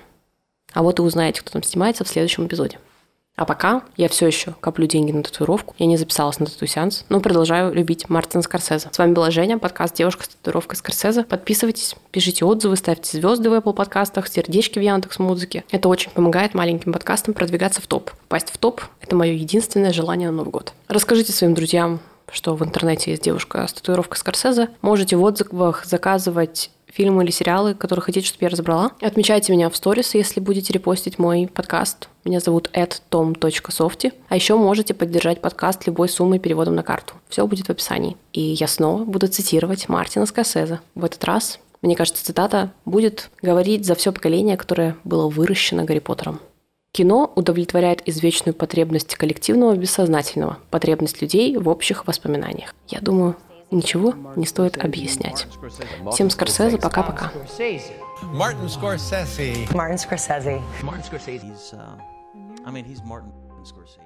А 0.73 0.83
вот 0.83 0.99
и 0.99 1.01
узнаете, 1.01 1.41
кто 1.41 1.51
там 1.51 1.63
снимается 1.63 2.03
в 2.03 2.09
следующем 2.09 2.47
эпизоде. 2.47 2.79
А 3.37 3.43
пока 3.43 3.83
я 3.97 4.07
все 4.07 4.27
еще 4.27 4.55
коплю 4.61 4.87
деньги 4.87 5.11
на 5.11 5.21
татуировку. 5.21 5.75
Я 5.77 5.87
не 5.87 5.97
записалась 5.97 6.39
на 6.39 6.45
тату-сеанс, 6.45 7.05
но 7.09 7.19
продолжаю 7.19 7.73
любить 7.73 8.07
Мартина 8.07 8.41
Скорсезе. 8.41 8.87
С 8.91 8.97
вами 8.97 9.11
была 9.11 9.29
Женя, 9.29 9.57
подкаст 9.57 9.95
«Девушка 9.95 10.23
с 10.23 10.29
татуировкой 10.29 10.77
Скорсезе». 10.77 11.23
Подписывайтесь, 11.23 11.95
пишите 12.11 12.45
отзывы, 12.45 12.77
ставьте 12.77 13.17
звезды 13.17 13.49
в 13.49 13.53
Apple 13.53 13.73
подкастах, 13.73 14.29
сердечки 14.29 14.79
в 14.79 14.81
Яндекс 14.81 15.19
Музыке. 15.19 15.65
Это 15.69 15.89
очень 15.89 16.11
помогает 16.11 16.53
маленьким 16.53 16.93
подкастам 16.93 17.33
продвигаться 17.33 17.81
в 17.81 17.87
топ. 17.87 18.11
Пасть 18.29 18.51
в 18.51 18.57
топ– 18.57 18.81
это 19.01 19.17
мое 19.17 19.33
единственное 19.33 19.91
желание 19.91 20.29
на 20.29 20.37
Новый 20.37 20.51
год. 20.51 20.71
Расскажите 20.87 21.33
своим 21.33 21.55
друзьям, 21.55 21.99
что 22.31 22.55
в 22.55 22.63
интернете 22.63 23.11
есть 23.11 23.23
девушка 23.23 23.65
с 23.67 23.73
татуировкой 23.73 24.17
Скорсезе. 24.17 24.69
Можете 24.81 25.15
в 25.15 25.23
отзывах 25.23 25.85
заказывать 25.85 26.71
фильмы 26.95 27.23
или 27.23 27.31
сериалы, 27.31 27.73
которые 27.73 28.03
хотите, 28.03 28.25
чтобы 28.25 28.45
я 28.45 28.49
разобрала. 28.49 28.91
Отмечайте 29.01 29.51
меня 29.51 29.69
в 29.69 29.75
сторис, 29.75 30.15
если 30.15 30.39
будете 30.39 30.71
репостить 30.71 31.19
мой 31.19 31.49
подкаст. 31.53 32.07
Меня 32.23 32.39
зовут 32.39 32.69
tom.softy. 32.73 34.13
А 34.29 34.35
еще 34.35 34.55
можете 34.55 34.93
поддержать 34.93 35.41
подкаст 35.41 35.85
любой 35.87 36.07
суммой 36.07 36.39
переводом 36.39 36.75
на 36.75 36.83
карту. 36.83 37.15
Все 37.27 37.45
будет 37.45 37.67
в 37.67 37.69
описании. 37.69 38.15
И 38.31 38.41
я 38.41 38.67
снова 38.67 39.03
буду 39.03 39.27
цитировать 39.27 39.89
Мартина 39.89 40.25
Скорсезе. 40.25 40.79
В 40.95 41.03
этот 41.03 41.23
раз, 41.25 41.59
мне 41.81 41.95
кажется, 41.95 42.23
цитата 42.23 42.71
будет 42.85 43.29
говорить 43.41 43.85
за 43.85 43.95
все 43.95 44.13
поколение, 44.13 44.55
которое 44.55 44.95
было 45.03 45.27
выращено 45.27 45.83
Гарри 45.83 45.99
Поттером. 45.99 46.39
Кино 46.95 47.29
удовлетворяет 47.35 48.07
извечную 48.07 48.55
потребность 48.55 49.15
коллективного 49.15 49.75
бессознательного, 49.75 50.59
потребность 50.69 51.21
людей 51.21 51.57
в 51.57 51.67
общих 51.67 52.07
воспоминаниях. 52.07 52.73
Я 52.87 53.01
думаю, 53.01 53.35
ничего 53.69 54.13
не 54.37 54.45
стоит 54.45 54.81
объяснять. 54.81 55.45
Всем 56.13 56.29
Скорсезе, 56.29 56.77
пока-пока. 56.77 57.33
Uh, 57.33 57.81
I 62.65 62.71
mean, 62.71 62.85
he's 62.85 63.01
Martin 63.03 63.33
Scorsese. 63.65 64.04